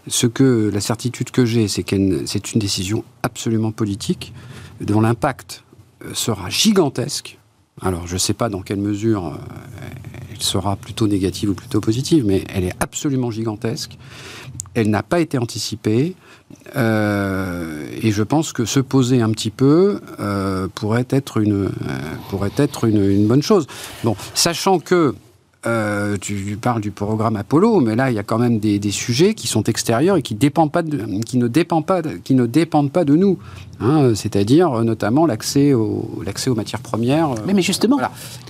[0.06, 4.32] Ce que la certitude que j'ai, c'est que c'est une décision absolument politique
[4.80, 5.64] dont l'impact
[6.04, 7.38] euh, sera gigantesque.
[7.80, 9.36] Alors, je ne sais pas dans quelle mesure euh,
[10.30, 13.98] elle sera plutôt négative ou plutôt positive, mais elle est absolument gigantesque.
[14.74, 16.14] Elle n'a pas été anticipée.
[16.76, 22.90] Euh, et je pense que se poser un petit peu euh, pourrait être, une, euh,
[22.90, 23.66] une, bonne chose.
[24.04, 25.14] Bon, sachant que
[26.22, 29.46] tu parles du programme Apollo, mais là, il y a quand même des, sujets qui
[29.46, 30.96] sont extérieurs et qui ne dépendent pas de
[33.16, 33.38] nous.
[33.80, 37.30] Hein, c'est-à-dire euh, notamment l'accès aux, l'accès aux matières premières.
[37.30, 37.98] Euh, mais, mais justement.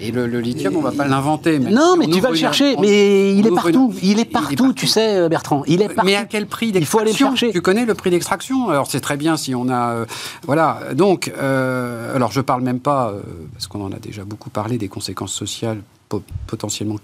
[0.00, 1.58] Et le, lithium, on ne va pas l'inventer.
[1.58, 2.76] Non, mais tu vas le chercher.
[2.80, 3.92] mais il est, partout.
[4.02, 4.72] Il est partout.
[4.72, 5.64] tu sais, Bertrand.
[5.66, 6.06] Il est partout.
[6.06, 7.52] Mais à quel prix Il faut aller le chercher.
[7.52, 8.68] Tu connais le prix d'extraction?
[8.70, 9.92] Alors c'est très bien si on a.
[9.92, 10.04] Euh,
[10.46, 10.80] voilà.
[10.94, 13.14] Donc, alors je parle même pas,
[13.52, 15.82] parce qu'on en a déjà beaucoup parlé, des conséquences sociales
[16.46, 16.96] potentiellement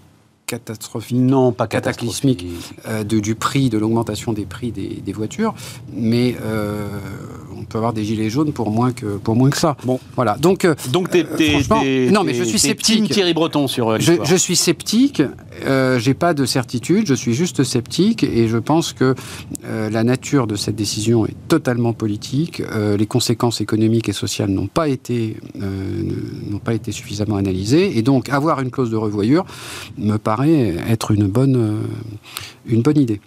[0.45, 2.45] catastrophique, non pas cataclysmique,
[2.87, 5.55] euh, de, du prix, de l'augmentation des prix des, des voitures,
[5.91, 6.87] mais euh,
[7.57, 9.75] on peut avoir des gilets jaunes pour moins que pour moins que ça.
[9.83, 10.37] Bon, voilà.
[10.37, 11.25] Donc euh, donc t'es,
[12.11, 13.09] non mais je suis sceptique.
[13.09, 15.21] Thierry Breton sur je, je, suis sceptique.
[15.97, 17.07] j'ai pas de certitude.
[17.07, 19.15] Je suis juste sceptique et je pense que
[19.63, 22.61] la nature de cette décision est totalement politique.
[22.97, 28.29] les conséquences économiques et sociales n'ont pas été n'ont pas été suffisamment analysées et donc
[28.29, 29.45] avoir une clause de revoyure
[29.97, 31.81] me paraît être une bonne, euh,
[32.65, 33.21] une bonne idée.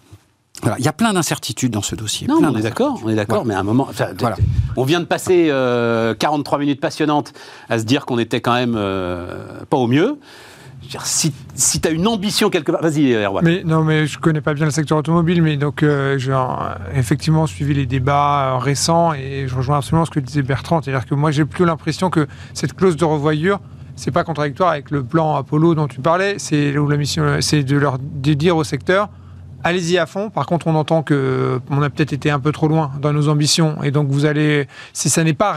[0.78, 2.26] Il y a plein d'incertitudes dans ce dossier.
[2.26, 3.88] Non, on est d'accord, on est d'accord, mais à un moment,
[4.76, 7.32] on vient de passer 43 euh, minutes passionnantes
[7.68, 10.18] à se dire qu'on était quand même euh, pas au mieux.
[11.04, 13.44] si, si tu as une ambition quelque part, vas-y Erwan.
[13.44, 15.84] Mais non, mais je connais pas bien le secteur automobile, mais donc
[16.16, 16.36] j'ai
[16.94, 21.14] effectivement suivi les débats récents et je rejoins absolument ce que disait Bertrand, c'est-à-dire que
[21.14, 23.60] moi j'ai plus l'impression que cette clause de revoyure
[23.98, 26.36] c'est pas contradictoire avec le plan Apollo dont tu parlais.
[26.38, 29.08] C'est la mission, c'est de leur de dire au secteur,
[29.64, 30.30] allez-y à fond.
[30.30, 33.28] Par contre, on entend que on a peut-être été un peu trop loin dans nos
[33.28, 35.56] ambitions, et donc vous allez, si ça n'est pas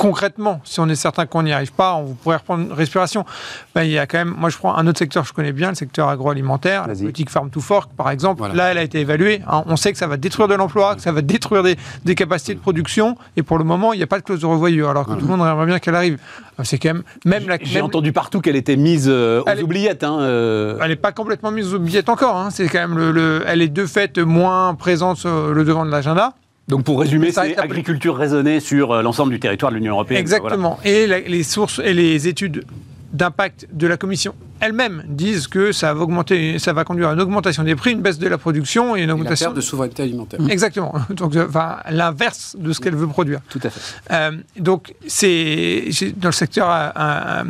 [0.00, 3.26] concrètement, si on est certain qu'on n'y arrive pas, on vous pourrait reprendre une respiration.
[3.74, 5.52] Ben, il y a quand même, moi je prends un autre secteur que je connais
[5.52, 8.42] bien, le secteur agroalimentaire, la politique Farm to Fork par exemple.
[8.54, 9.42] Là, elle a été évaluée.
[9.46, 9.62] Hein.
[9.66, 12.60] on sait que ça va détruire de l'emploi, que ça va détruire des, capacités de
[12.60, 15.12] production, et pour le moment, il n'y a pas de clause de revoyure, alors que
[15.12, 16.18] tout le monde aimerait bien qu'elle arrive.
[16.62, 17.58] C'est quand même, même la.
[17.60, 20.02] J'ai entendu partout qu'elle était mise euh, aux oubliettes.
[20.02, 20.78] Hein, euh.
[20.80, 22.36] Elle n'est pas complètement mise aux oubliettes encore.
[22.36, 22.48] Hein.
[22.50, 26.34] C'est quand même le, elle est de fait moins présente sur le devant de l'agenda.
[26.68, 30.20] Donc pour résumer, c'est agriculture raisonnée sur euh, l'ensemble du territoire de l'Union européenne.
[30.20, 30.78] Exactement.
[30.84, 32.64] Et les sources et les études
[33.12, 37.20] d'impact de la Commission elles-mêmes disent que ça va augmenter, ça va conduire à une
[37.20, 40.38] augmentation des prix, une baisse de la production et une augmentation de souveraineté alimentaire.
[40.48, 40.94] Exactement.
[41.10, 43.40] Donc, enfin, l'inverse de ce qu'elle veut produire.
[43.48, 43.80] Tout à fait.
[44.12, 47.42] Euh, donc, c'est dans le secteur euh,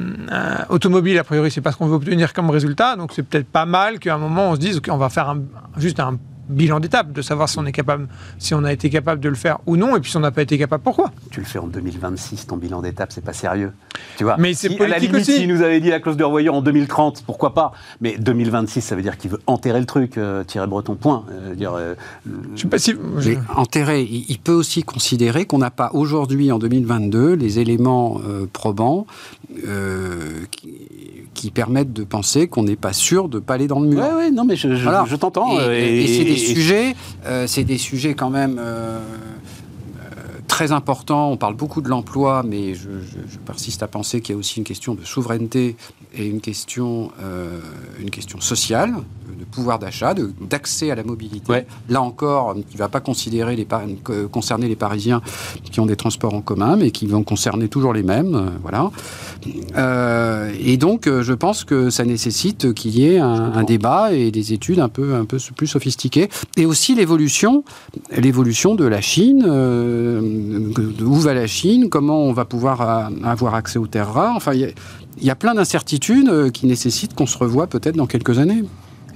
[0.69, 2.97] automobile, a priori, c'est pas ce qu'on veut obtenir comme résultat.
[2.97, 5.37] Donc, c'est peut-être pas mal qu'à un moment on se dise qu'on va faire
[5.77, 6.17] juste un
[6.51, 9.35] bilan d'étape, de savoir si on est capable, si on a été capable de le
[9.35, 11.13] faire ou non, et puis si on n'a pas été capable, pourquoi?
[11.31, 13.73] Tu le fais en 2026, ton bilan d'étape, c'est pas sérieux.
[14.17, 16.25] Tu vois Mais c'est si, à la limite, S'il nous avait dit la clause de
[16.25, 17.73] revoyure en 2030, pourquoi pas?
[18.01, 21.25] Mais 2026, ça veut dire qu'il veut enterrer le truc, euh, tirer breton, point.
[21.31, 21.95] Euh, dire, euh,
[22.55, 22.95] je sais pas si...
[23.25, 28.21] Mais enterrer, il peut aussi considérer qu'on n'a pas aujourd'hui, en 2022, les éléments
[28.53, 29.07] probants
[30.51, 30.73] qui,
[31.35, 34.03] qui, permettent de penser qu'on n'est pas sûr de ne pas aller dans le mur.
[34.03, 35.59] Oui, ouais, non, mais je, je, t'entends.
[35.71, 36.95] et c'est des sujets,
[37.27, 39.01] euh, c'est des sujets quand même euh,
[40.51, 41.31] très importants.
[41.31, 42.89] On parle beaucoup de l'emploi, mais je,
[43.47, 45.77] persiste à penser qu'il y a aussi une question de souveraineté
[46.13, 47.61] et une question, euh,
[48.01, 48.95] une question sociale
[49.39, 51.63] de pouvoir d'achat, d'accès à la mobilité.
[51.89, 53.67] Là encore, qui ne va pas considérer les,
[54.31, 55.23] concerner les Parisiens
[55.71, 58.35] qui ont des transports en commun, mais qui vont concerner toujours les mêmes.
[58.35, 58.91] Euh, voilà.
[59.77, 64.53] Euh, et donc, je pense que ça nécessite qu'il y ait un, débat et des
[64.53, 66.29] études un peu, un peu plus sophistiquées.
[66.57, 67.63] Et aussi l'évolution,
[68.11, 69.45] l'évolution de la Chine.
[71.03, 74.75] Où va la Chine Comment on va pouvoir avoir accès aux terres rares Enfin, il
[75.21, 78.65] y, a plein d'incertitudes qui nécessitent qu'on se revoie peut-être dans quelques années.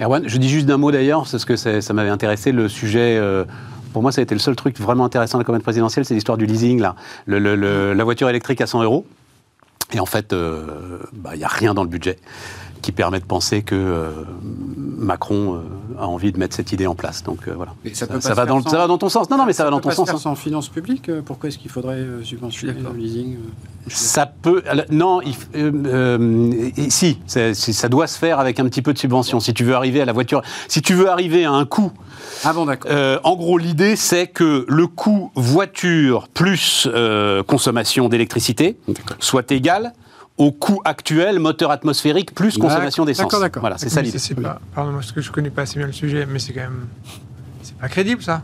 [0.01, 3.17] Erwan, je dis juste d'un mot d'ailleurs, parce que ça m'avait intéressé, le sujet...
[3.19, 3.45] Euh,
[3.93, 6.15] pour moi, ça a été le seul truc vraiment intéressant de la campagne présidentielle, c'est
[6.15, 6.97] l'histoire du leasing, là.
[7.29, 9.07] la voiture électrique à 100 euros.
[9.93, 12.17] Et en fait, euh, bah, il n'y a rien dans le budget
[12.83, 14.11] qui permet de penser que euh,
[14.45, 15.61] Macron euh,
[15.99, 17.23] a envie de mettre cette idée en place.
[17.23, 17.75] Donc euh, voilà.
[17.93, 19.31] Ça, va dans, ça, va dans, ton sens.
[19.31, 20.11] Non, non, mais ça, va dans ton sens.
[20.11, 23.37] Faire en finances publiques, pourquoi est-ce qu'il faudrait subventionner le leasing
[23.89, 24.63] Ça peut.
[24.91, 25.21] Non,
[26.89, 29.41] si, ça doit se faire avec un petit peu de subvention.
[29.41, 31.93] Si tu veux arriver à la voiture, si tu veux arriver à un coût.
[32.45, 32.91] Ah bon, d'accord.
[33.25, 36.89] en gros, l'idée, c'est que le coût voiture plus
[37.47, 38.79] consommation d'électricité
[39.19, 39.93] soit égal
[40.37, 43.27] au coût actuel, moteur atmosphérique plus consommation d'essence.
[43.27, 43.61] D'accord, d'accord.
[43.61, 44.19] Voilà, c'est ça l'idée.
[44.75, 46.87] Pardon, parce que je connais pas assez bien le sujet, mais c'est quand même,
[47.63, 48.43] c'est pas crédible ça.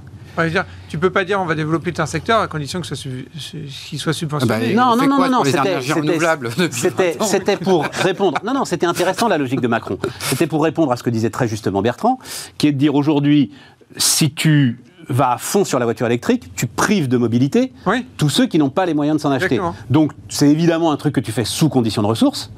[0.48, 3.98] Dire, tu peux pas dire on va développer un secteur à condition que ce qu'il
[3.98, 4.72] soit subventionné.
[4.72, 5.42] non, non, non, non,
[7.26, 8.38] c'était pour répondre.
[8.42, 9.98] Non, non, c'était intéressant la logique de Macron.
[10.18, 12.18] C'était pour répondre à ce que disait très justement Bertrand,
[12.56, 13.50] qui est de dire aujourd'hui,
[13.98, 14.80] si tu
[15.10, 17.72] va à fond sur la voiture électrique, tu prives de mobilité
[18.16, 19.60] tous ceux qui n'ont pas les moyens de s'en acheter.
[19.90, 22.50] Donc c'est évidemment un truc que tu fais sous condition de ressources.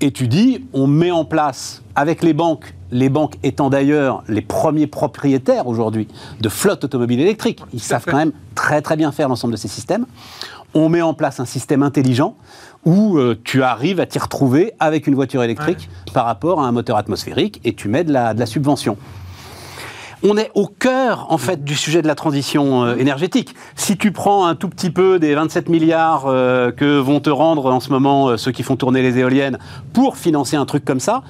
[0.00, 4.40] Et tu dis, on met en place avec les banques, les banques étant d'ailleurs les
[4.40, 6.08] premiers propriétaires aujourd'hui
[6.40, 9.68] de flottes automobiles électriques, ils savent quand même très très bien faire l'ensemble de ces
[9.68, 10.06] systèmes.
[10.74, 12.34] On met en place un système intelligent
[12.84, 16.72] où euh, tu arrives à t'y retrouver avec une voiture électrique par rapport à un
[16.72, 18.96] moteur atmosphérique et tu mets de la subvention
[20.22, 23.54] on est au cœur, en fait, du sujet de la transition euh, énergétique.
[23.74, 27.72] Si tu prends un tout petit peu des 27 milliards euh, que vont te rendre
[27.72, 29.58] en ce moment euh, ceux qui font tourner les éoliennes
[29.92, 31.22] pour financer un truc comme ça,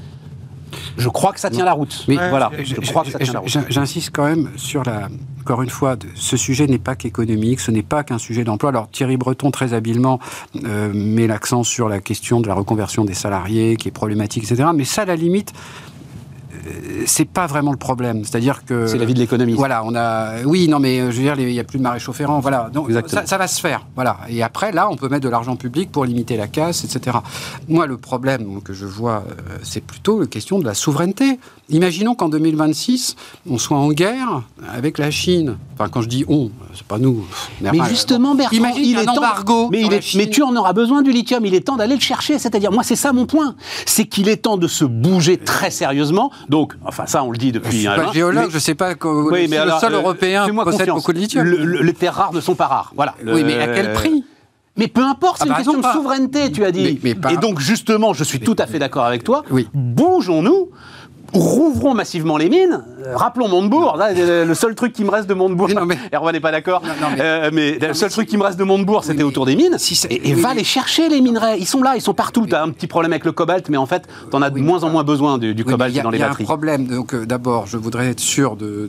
[0.96, 2.04] je crois que ça tient la route.
[2.08, 3.58] Mais voilà, je, crois que ça tient la route.
[3.68, 5.08] J'insiste quand même sur la.
[5.42, 8.70] Encore une fois, ce sujet n'est pas qu'économique, ce n'est pas qu'un sujet d'emploi.
[8.70, 10.18] Alors Thierry Breton, très habilement,
[10.54, 14.70] met l'accent sur la question de la reconversion des salariés, qui est problématique, etc.
[14.74, 15.52] Mais ça, à la limite,
[17.06, 18.24] c'est pas vraiment le problème.
[18.24, 18.86] C'est-à-dire que.
[18.86, 19.54] C'est la vie de l'économie.
[19.54, 20.42] Voilà, on a.
[20.44, 22.40] Oui, non, mais euh, je veux dire, il n'y a plus de maréchaux ferrants.
[22.40, 22.70] Voilà.
[22.72, 23.86] Donc, ça, va se faire.
[23.94, 24.18] Voilà.
[24.28, 27.18] Et après, là, on peut mettre de l'argent public pour limiter la casse, etc.
[27.68, 31.38] Moi, le problème que je vois, euh, c'est plutôt la question de la souveraineté.
[31.68, 33.16] Imaginons qu'en 2026,
[33.48, 34.42] on soit en guerre
[34.72, 35.56] avec la Chine.
[35.74, 37.24] Enfin, quand je dis on, c'est pas nous.
[37.60, 39.68] Mais, justement, Bertrand, il est embargo.
[39.70, 39.84] Mais,
[40.16, 41.44] mais tu en auras besoin du lithium.
[41.46, 42.38] Il est temps d'aller le chercher.
[42.38, 43.54] C'est-à-dire, moi, c'est ça mon point.
[43.86, 46.30] C'est qu'il est temps de se bouger très sérieusement.
[46.52, 47.72] Donc, enfin, ça, on le dit depuis.
[47.72, 48.92] Je suis pas géologue, je sais pas.
[49.02, 51.46] Oui, mais le sol euh, européen possède beaucoup de lithium.
[51.46, 52.92] les terres rares ne sont pas rares.
[52.94, 53.14] Voilà.
[53.26, 54.22] Oui, mais à quel prix?
[54.76, 57.00] Mais peu importe, c'est ah une bah question de souveraineté, tu as dit.
[57.04, 59.44] Et donc, justement, je suis tout à fait d'accord avec toi.
[59.50, 59.66] Oui.
[59.72, 60.70] Bougeons-nous
[61.32, 62.84] rouvrons massivement les mines.
[63.06, 65.68] Euh, rappelons Montebourg, le seul truc qui me reste de Montebourg.
[65.86, 65.98] mais...
[66.12, 66.82] Erwan n'est pas d'accord.
[67.52, 69.76] mais, le seul truc qui me reste de Montebourg, c'était autour des mines.
[70.10, 71.58] et, va les chercher les minerais.
[71.58, 72.46] Ils sont là, ils sont partout.
[72.46, 74.58] Tu as un petit problème avec le cobalt, mais en fait, tu en as de
[74.58, 76.44] moins en moins besoin du, cobalt dans les batteries.
[76.44, 76.86] Il y a un problème.
[76.86, 78.88] Donc d'abord, je voudrais être sûr de,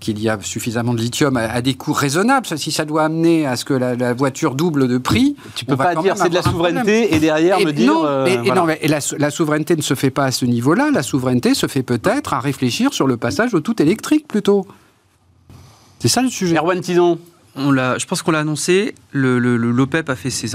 [0.00, 2.46] qu'il y a suffisamment de lithium à, des coûts raisonnables.
[2.56, 5.94] Si ça doit amener à ce que la, voiture double de prix, tu peux pas
[5.94, 7.92] dire c'est de la souveraineté et derrière me dire.
[7.92, 10.90] Non, mais, la souveraineté ne se fait pas à ce niveau-là.
[10.92, 14.66] La souveraineté se fait peut-être à réfléchir sur le passage au tout électrique plutôt.
[15.98, 16.56] C'est ça le sujet.
[16.56, 17.18] Erwan Tison
[17.58, 18.94] je pense qu'on l'a annoncé.
[19.12, 20.54] L'OPEP a fait ses,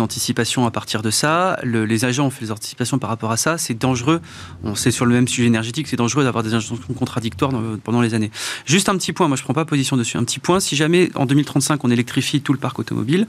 [0.00, 1.58] anticipations à partir de ça.
[1.62, 3.58] les agents ont fait des anticipations par rapport à ça.
[3.58, 4.20] C'est dangereux.
[4.64, 7.52] On sait sur le même sujet énergétique, c'est dangereux d'avoir des injonctions contradictoires
[7.84, 8.30] pendant les années.
[8.64, 9.28] Juste un petit point.
[9.28, 10.16] Moi, je prends pas position dessus.
[10.16, 10.60] Un petit point.
[10.60, 13.26] Si jamais en 2035 on électrifie tout le parc automobile,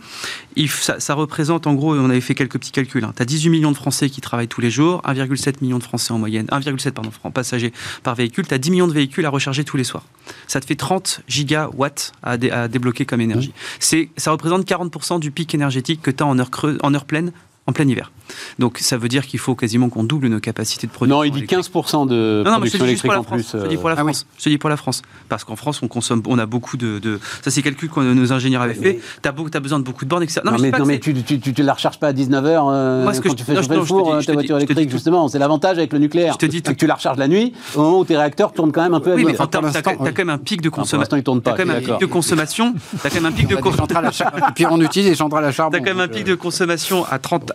[0.67, 1.95] ça, représente en gros.
[1.95, 3.05] On avait fait quelques petits calculs.
[3.15, 6.13] Tu as 18 millions de Français qui travaillent tous les jours, 1,7 million de Français
[6.13, 8.47] en moyenne, 1,7 pardon passagers par véhicule.
[8.47, 10.05] Tu as 10 millions de véhicules à recharger tous les soirs.
[10.47, 13.53] Ça te fait 30 gigawatts à débloquer comme énergie.
[13.79, 17.05] C'est, ça représente 40% du pic énergétique que tu as en heure, creuse, en heure
[17.05, 17.31] pleine
[17.67, 18.11] en plein hiver.
[18.59, 21.17] Donc ça veut dire qu'il faut quasiment qu'on double nos capacités de production.
[21.17, 23.55] Non, il dit 15% de non, production électrique en plus.
[23.61, 24.25] Je dis pour la euh, France.
[24.37, 25.01] Je dis pour la France.
[25.27, 26.99] Parce qu'en France, on consomme, on a beaucoup de.
[26.99, 27.19] de...
[27.41, 28.99] Ça, c'est calcul que nos ingénieurs avaient fait.
[29.21, 30.41] Tu as, as, besoin de beaucoup de bornes, etc.
[30.43, 33.21] Non, mais, non, mais tu, tu, tu, la recharges pas à 19h euh, Moi, ce
[33.21, 35.27] que quand tu fais chauffer le four, ta voiture électrique, justement.
[35.27, 36.33] C'est l'avantage avec le nucléaire.
[36.33, 38.71] Je te dis que tu la recharges la nuit, au moment où tes réacteurs tournent
[38.71, 39.15] quand même un peu.
[39.15, 41.17] Oui, mais tu as quand même un pic de consommation.
[41.17, 41.53] ils tournent pas.
[41.53, 42.73] Tu as quand même un pic de consommation.
[42.73, 44.25] Tu as quand même un pic de consommation.
[44.49, 45.77] Et puis on utilise les centrales à charbon.
[45.77, 47.51] Tu as quand même un pic de consommation à 30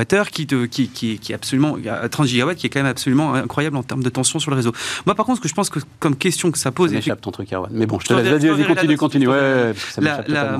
[0.00, 1.76] gigawattheures qui qui, qui, est absolument,
[2.10, 4.72] 30 gigawatts, qui est quand même absolument incroyable en termes de tension sur le réseau.
[5.06, 6.98] Moi, par contre, ce que je pense que comme question que ça pose.
[7.00, 8.42] Ça ton truc, Mais bon, je te laisse.
[8.42, 9.28] Vas-y, continue, continue.
[9.28, 10.58] Ouais, la,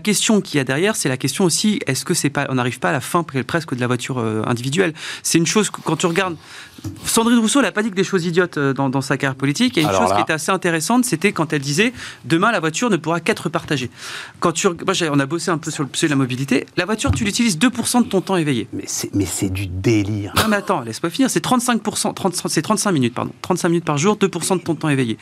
[0.00, 2.78] question qu'il y a derrière, c'est la question aussi est-ce que c'est pas, on n'arrive
[2.78, 4.94] pas à la fin presque de la voiture euh, individuelle?
[5.22, 6.36] C'est une chose quand tu regardes.
[7.04, 9.76] Sandrine Rousseau n'a pas dit que des choses idiotes euh, dans, sa carrière politique.
[9.78, 11.92] Et une chose qui était assez intéressante, c'était quand elle disait
[12.24, 13.90] demain la voiture ne pourra qu'être partagée.
[14.40, 16.66] Quand tu, moi, on a bossé un peu sur le sujet de la mobilité.
[16.76, 18.68] La voiture, tu l'utilises 2% de ton temps éveillé.
[18.72, 20.32] Mais c'est, mais c'est du délire.
[20.36, 21.30] Non mais attends, laisse-moi finir.
[21.30, 23.32] C'est 35%, 30, c'est 35 minutes, pardon.
[23.42, 25.18] 35 minutes par jour, 2% de ton temps éveillé.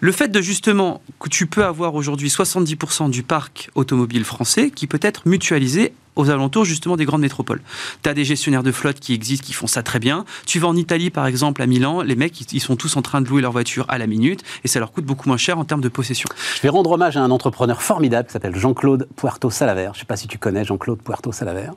[0.00, 4.86] Le fait de justement que tu peux avoir aujourd'hui 70% du parc automobile français qui
[4.86, 7.62] peut être mutualisé aux alentours justement des grandes métropoles.
[8.02, 10.24] Tu as des gestionnaires de flotte qui existent, qui font ça très bien.
[10.46, 13.20] Tu vas en Italie par exemple, à Milan, les mecs, ils sont tous en train
[13.20, 15.64] de louer leur voiture à la minute et ça leur coûte beaucoup moins cher en
[15.64, 16.28] termes de possession.
[16.56, 19.90] Je vais rendre hommage à un entrepreneur formidable qui s'appelle Jean-Claude Puerto Salaver.
[19.92, 21.70] Je ne sais pas si tu connais Jean-Claude Puerto Salaver,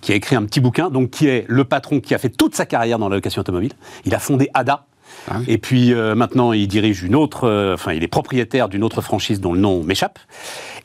[0.00, 2.54] qui a écrit un petit bouquin, donc qui est le patron qui a fait toute
[2.54, 3.72] sa carrière dans la location automobile.
[4.04, 4.86] Il a fondé ADA,
[5.28, 8.82] ah et puis euh, maintenant, il dirige une autre, euh, enfin, il est propriétaire d'une
[8.82, 10.18] autre franchise dont le nom m'échappe,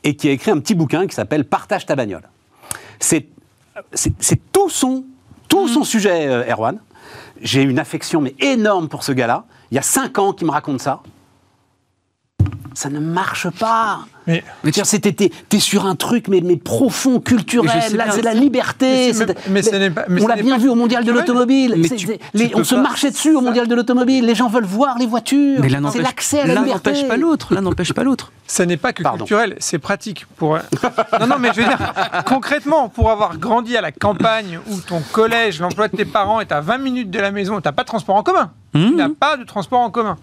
[0.04, 2.28] et qui a écrit un petit bouquin qui s'appelle Partage ta bagnole.
[2.98, 3.28] C'est
[4.52, 5.04] tout son,
[5.48, 5.84] tout son mmh.
[5.84, 6.78] sujet, euh, Erwan.
[7.40, 9.44] J'ai une affection mais énorme pour ce gars-là.
[9.70, 11.00] Il y a cinq ans qu'il me raconte ça.
[12.74, 14.06] Ça ne marche pas.
[14.26, 19.12] Mais, mais tu es, sur un truc mais, mais profond, culturel, c'est la liberté.
[19.48, 19.62] Mais,
[20.22, 21.74] on l'a bien vu au Mondial de l'Automobile.
[22.54, 24.26] On se marchait dessus au Mondial de l'Automobile.
[24.26, 25.62] Les gens veulent voir les voitures.
[25.92, 26.90] C'est l'accès à la liberté.
[26.90, 27.54] L'un n'empêche pas l'autre.
[27.54, 28.32] L'un n'empêche pas l'autre.
[28.46, 30.26] Ça n'est pas que culturel, c'est pratique.
[30.36, 30.56] Pour...
[31.20, 31.92] non, non, mais je veux dire,
[32.26, 36.52] concrètement, pour avoir grandi à la campagne où ton collège, l'emploi de tes parents est
[36.52, 38.52] à 20 minutes de la maison, tu n'as pas de transport en commun.
[38.74, 38.88] Mmh.
[38.88, 40.16] Tu n'as pas de transport en commun.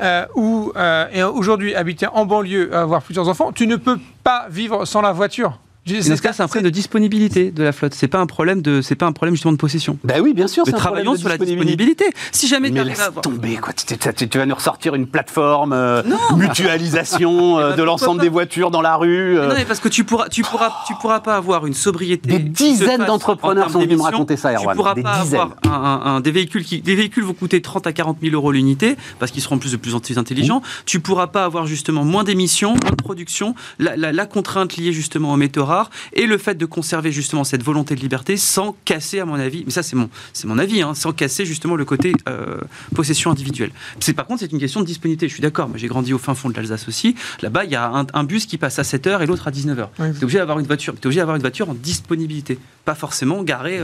[0.00, 4.84] Euh, ou euh, aujourd'hui, habiter en banlieue, avoir plusieurs enfants, tu ne peux pas vivre
[4.84, 5.58] sans la voiture.
[5.96, 7.94] Dans ce cas, c'est un problème de disponibilité de la flotte.
[7.94, 9.98] C'est pas un problème de, c'est pas un problème justement de possession.
[10.04, 10.64] Ben oui, bien sûr.
[10.66, 12.06] c'est travaillons sur la disponibilité.
[12.32, 13.72] Si jamais mais laisse tomber quoi.
[13.72, 16.02] Tu, vas nous ressortir une plateforme euh,
[16.36, 19.34] mutualisation euh, de l'ensemble des voitures dans la rue.
[19.34, 19.54] Non, euh.
[19.56, 22.28] mais parce que tu pourras, tu pourras, tu pourras pas avoir une sobriété.
[22.28, 24.70] Des dizaines d'entrepreneurs sont venus me raconter ça, Erwan.
[24.70, 28.18] Tu pourras pas avoir un, des véhicules qui, des véhicules vont coûter 30 à 40
[28.22, 30.62] 000 euros l'unité parce qu'ils seront plus de plus en plus intelligents.
[30.86, 35.32] Tu pourras pas avoir justement moins d'émissions, moins de production, la, la contrainte liée justement
[35.32, 35.64] aux métaux
[36.12, 39.64] et le fait de conserver justement cette volonté de liberté sans casser, à mon avis,
[39.64, 42.58] mais ça c'est mon, c'est mon avis, hein, sans casser justement le côté euh,
[42.94, 43.70] possession individuelle.
[44.00, 45.28] C'est, par contre, c'est une question de disponibilité.
[45.28, 47.14] Je suis d'accord, moi j'ai grandi au fin fond de l'Alsace aussi.
[47.42, 49.88] Là-bas, il y a un, bus qui passe à 7h et l'autre à 19h.
[49.96, 53.42] tu es obligé d'avoir une voiture, es obligé d'avoir une voiture en disponibilité, pas forcément
[53.42, 53.80] garer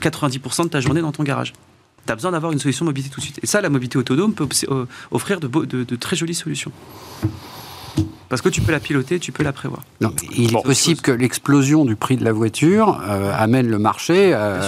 [0.00, 1.52] 90% euh, de ta journée dans ton garage
[2.06, 3.38] tu as besoin d'avoir une solution de mobilité tout de suite.
[3.42, 6.72] Et ça, la mobilité autonome peut euh, offrir de, de très jolies solutions.
[8.28, 9.82] Parce que tu peux la piloter, tu peux la prévoir.
[10.02, 14.32] Non, il est possible que l'explosion du prix de la voiture euh, amène le marché
[14.34, 14.60] euh,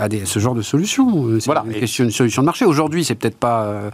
[0.00, 1.38] à ce genre de solution.
[1.38, 1.64] C'est voilà.
[1.66, 2.64] une, question, une solution de marché.
[2.64, 3.90] Aujourd'hui, c'est peut-être pas, euh,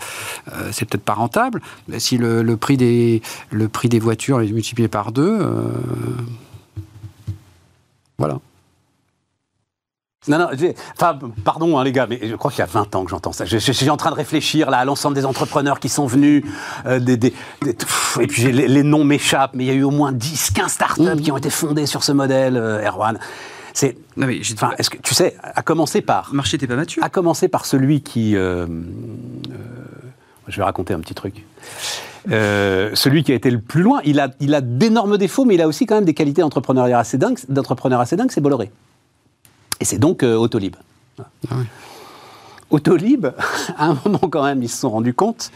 [0.70, 1.60] c'est peut-être pas rentable.
[1.98, 3.20] Si le, le, prix des,
[3.50, 5.40] le prix des voitures est multiplié par deux,
[8.18, 8.38] voilà.
[10.28, 10.46] Non, non,
[10.94, 13.32] enfin, pardon hein, les gars, mais je crois qu'il y a 20 ans que j'entends
[13.32, 13.44] ça.
[13.44, 16.44] Je, suis en train de réfléchir là à l'ensemble des entrepreneurs qui sont venus,
[16.86, 17.34] euh, des,
[18.20, 21.02] et puis les, noms m'échappent, mais il y a eu au moins 10, 15 startups
[21.02, 21.20] mmh.
[21.20, 23.18] qui ont été fondées sur ce modèle, euh, Erwan.
[23.74, 23.96] C'est,
[24.54, 26.28] enfin, est-ce que tu sais, à commencer par.
[26.30, 27.02] Le marché n'était pas mature.
[27.02, 28.36] À commencer par celui qui.
[28.36, 28.66] Euh,
[30.46, 31.44] je vais raconter un petit truc.
[32.28, 35.62] celui qui a été le plus loin, il a, il a d'énormes défauts, mais il
[35.62, 38.70] a aussi quand même des qualités d'entrepreneur assez dingues, d'entrepreneur assez dingues, c'est Bolloré.
[39.82, 40.76] Et c'est donc euh, Autolib.
[41.18, 41.56] Ah
[42.70, 43.26] Autolib,
[43.76, 45.50] à un moment quand même, ils se sont rendus compte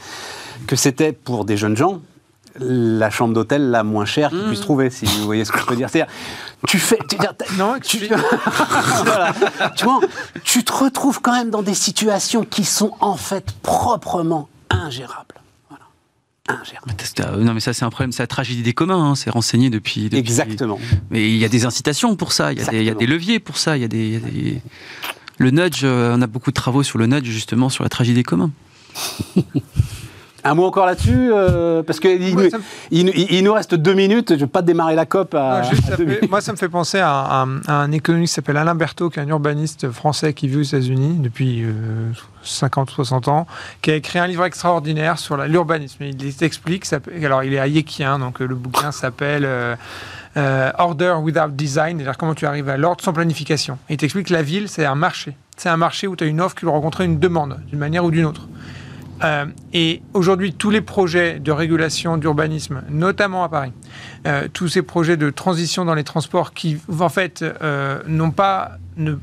[0.67, 2.01] que c'était pour des jeunes gens
[2.59, 4.63] la chambre d'hôtel la moins chère qu'ils puissent mmh.
[4.63, 5.89] trouver, si vous voyez ce que je peux dire.
[5.91, 6.13] C'est-à-dire,
[6.67, 6.99] tu fais.
[7.09, 7.17] Tu,
[7.57, 7.99] non, tu,
[9.77, 10.01] tu, vois,
[10.43, 15.37] tu te retrouves quand même dans des situations qui sont en fait proprement ingérables.
[17.39, 20.09] Non, mais ça, c'est un problème, c'est la tragédie des communs, hein, c'est renseigné depuis,
[20.13, 20.79] Exactement.
[21.11, 23.77] Mais il y a des incitations pour ça, il y, a des, leviers pour ça,
[23.77, 24.61] il y a des.
[25.39, 28.17] Le nudge, euh, on a beaucoup de travaux sur le nudge, justement, sur la tragédie
[28.17, 28.51] des communs.
[30.47, 32.23] Un mot encore là-dessus euh, Parce qu'il
[32.91, 34.29] il, nous reste deux minutes.
[34.31, 35.63] Je ne vais pas démarrer la COP à.
[36.31, 39.29] moi, ça me fait penser à, un économiste qui s'appelle Alain Berthaud, qui est un
[39.29, 41.65] urbaniste français qui vit aux États-Unis depuis
[42.43, 43.47] 50 ou 60 ans,
[43.83, 46.05] qui a écrit un livre extraordinaire sur l'urbanisme.
[46.05, 46.87] Il explique.
[47.25, 49.45] Alors, il est hayeckien, donc euh, le bouquin s'appelle.
[50.37, 53.79] Euh, order without design, c'est-à-dire comment tu arrives à l'ordre sans planification.
[53.89, 55.35] il t'explique que la ville, c'est un marché.
[55.57, 58.05] C'est un marché où tu as une offre qui doit rencontrer une demande, d'une manière
[58.05, 58.47] ou d'une autre.
[59.25, 63.73] Euh, et aujourd'hui, tous les projets de régulation d'urbanisme, notamment à Paris,
[64.27, 68.73] euh, tous ces projets de transition dans les transports qui, en fait, euh, n'ont pas,
[68.97, 69.15] ne,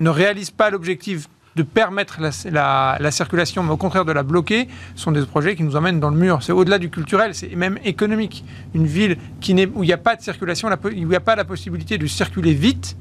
[0.00, 4.68] ne, réalisent pas l'objectif de permettre la, la, circulation, mais au contraire de la bloquer,
[4.94, 6.40] sont des projets qui nous emmènent dans le mur.
[6.42, 8.44] C'est au-delà du culturel, c'est même économique.
[8.74, 11.34] Une ville qui où il n'y a pas de circulation, où il n'y a pas
[11.34, 12.96] la possibilité de circuler vite,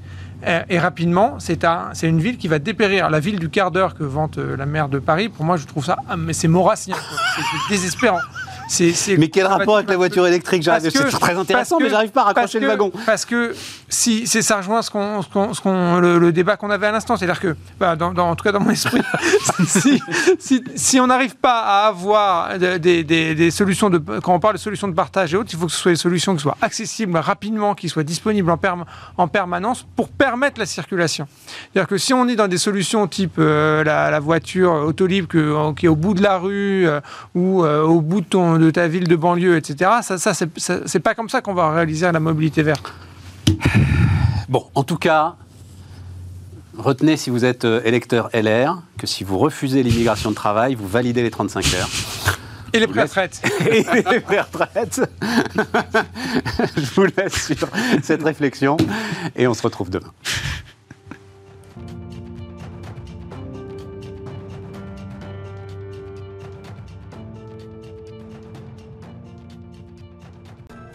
[0.69, 1.63] et rapidement, c'est
[2.03, 3.09] une ville qui va dépérir.
[3.09, 5.65] La ville du quart d'heure que vante euh, la maire de Paris, pour moi, je
[5.65, 6.95] trouve ça, ah, mais c'est maurassien,
[7.35, 8.19] c'est désespérant
[9.17, 12.59] mais quel rapport avec la voiture électrique C'est très intéressant, mais j'arrive pas à raccrocher
[12.59, 12.91] le wagon.
[13.05, 13.53] Parce que
[13.89, 17.95] si c'est ça rejoint ce qu'on, le, débat qu'on avait à l'instant, c'est-à-dire que, bah,
[17.95, 19.01] dans, en tout cas dans mon esprit,
[19.65, 20.01] si,
[20.39, 24.55] si, si, on n'arrive pas à avoir des, des, des, solutions de, quand on parle
[24.55, 26.57] de solutions de partage et autres, il faut que ce soit des solutions qui soient
[26.61, 28.59] accessibles rapidement, qui soient disponibles en,
[29.17, 31.27] en permanence pour permettre la circulation.
[31.73, 35.27] C'est-à-dire que si on est dans des solutions type euh, la, voiture autolibre
[35.75, 36.99] qui est au bout de la rue euh,
[37.35, 39.91] ou euh, au bout de ton de ta ville de banlieue, etc.
[40.01, 42.93] Ça, ça c'est pas comme ça qu'on va réaliser la mobilité verte.
[44.49, 45.35] Bon, en tout cas,
[46.77, 50.87] retenez si vous êtes euh, électeur LR que si vous refusez l'immigration de travail, vous
[50.87, 51.89] validez les 35 heures.
[52.73, 53.41] Et les pré-retraites.
[53.69, 55.01] Et les pré-retraites.
[56.77, 57.67] Je vous laisse sur
[58.03, 58.77] cette réflexion
[59.35, 60.13] et on se retrouve demain.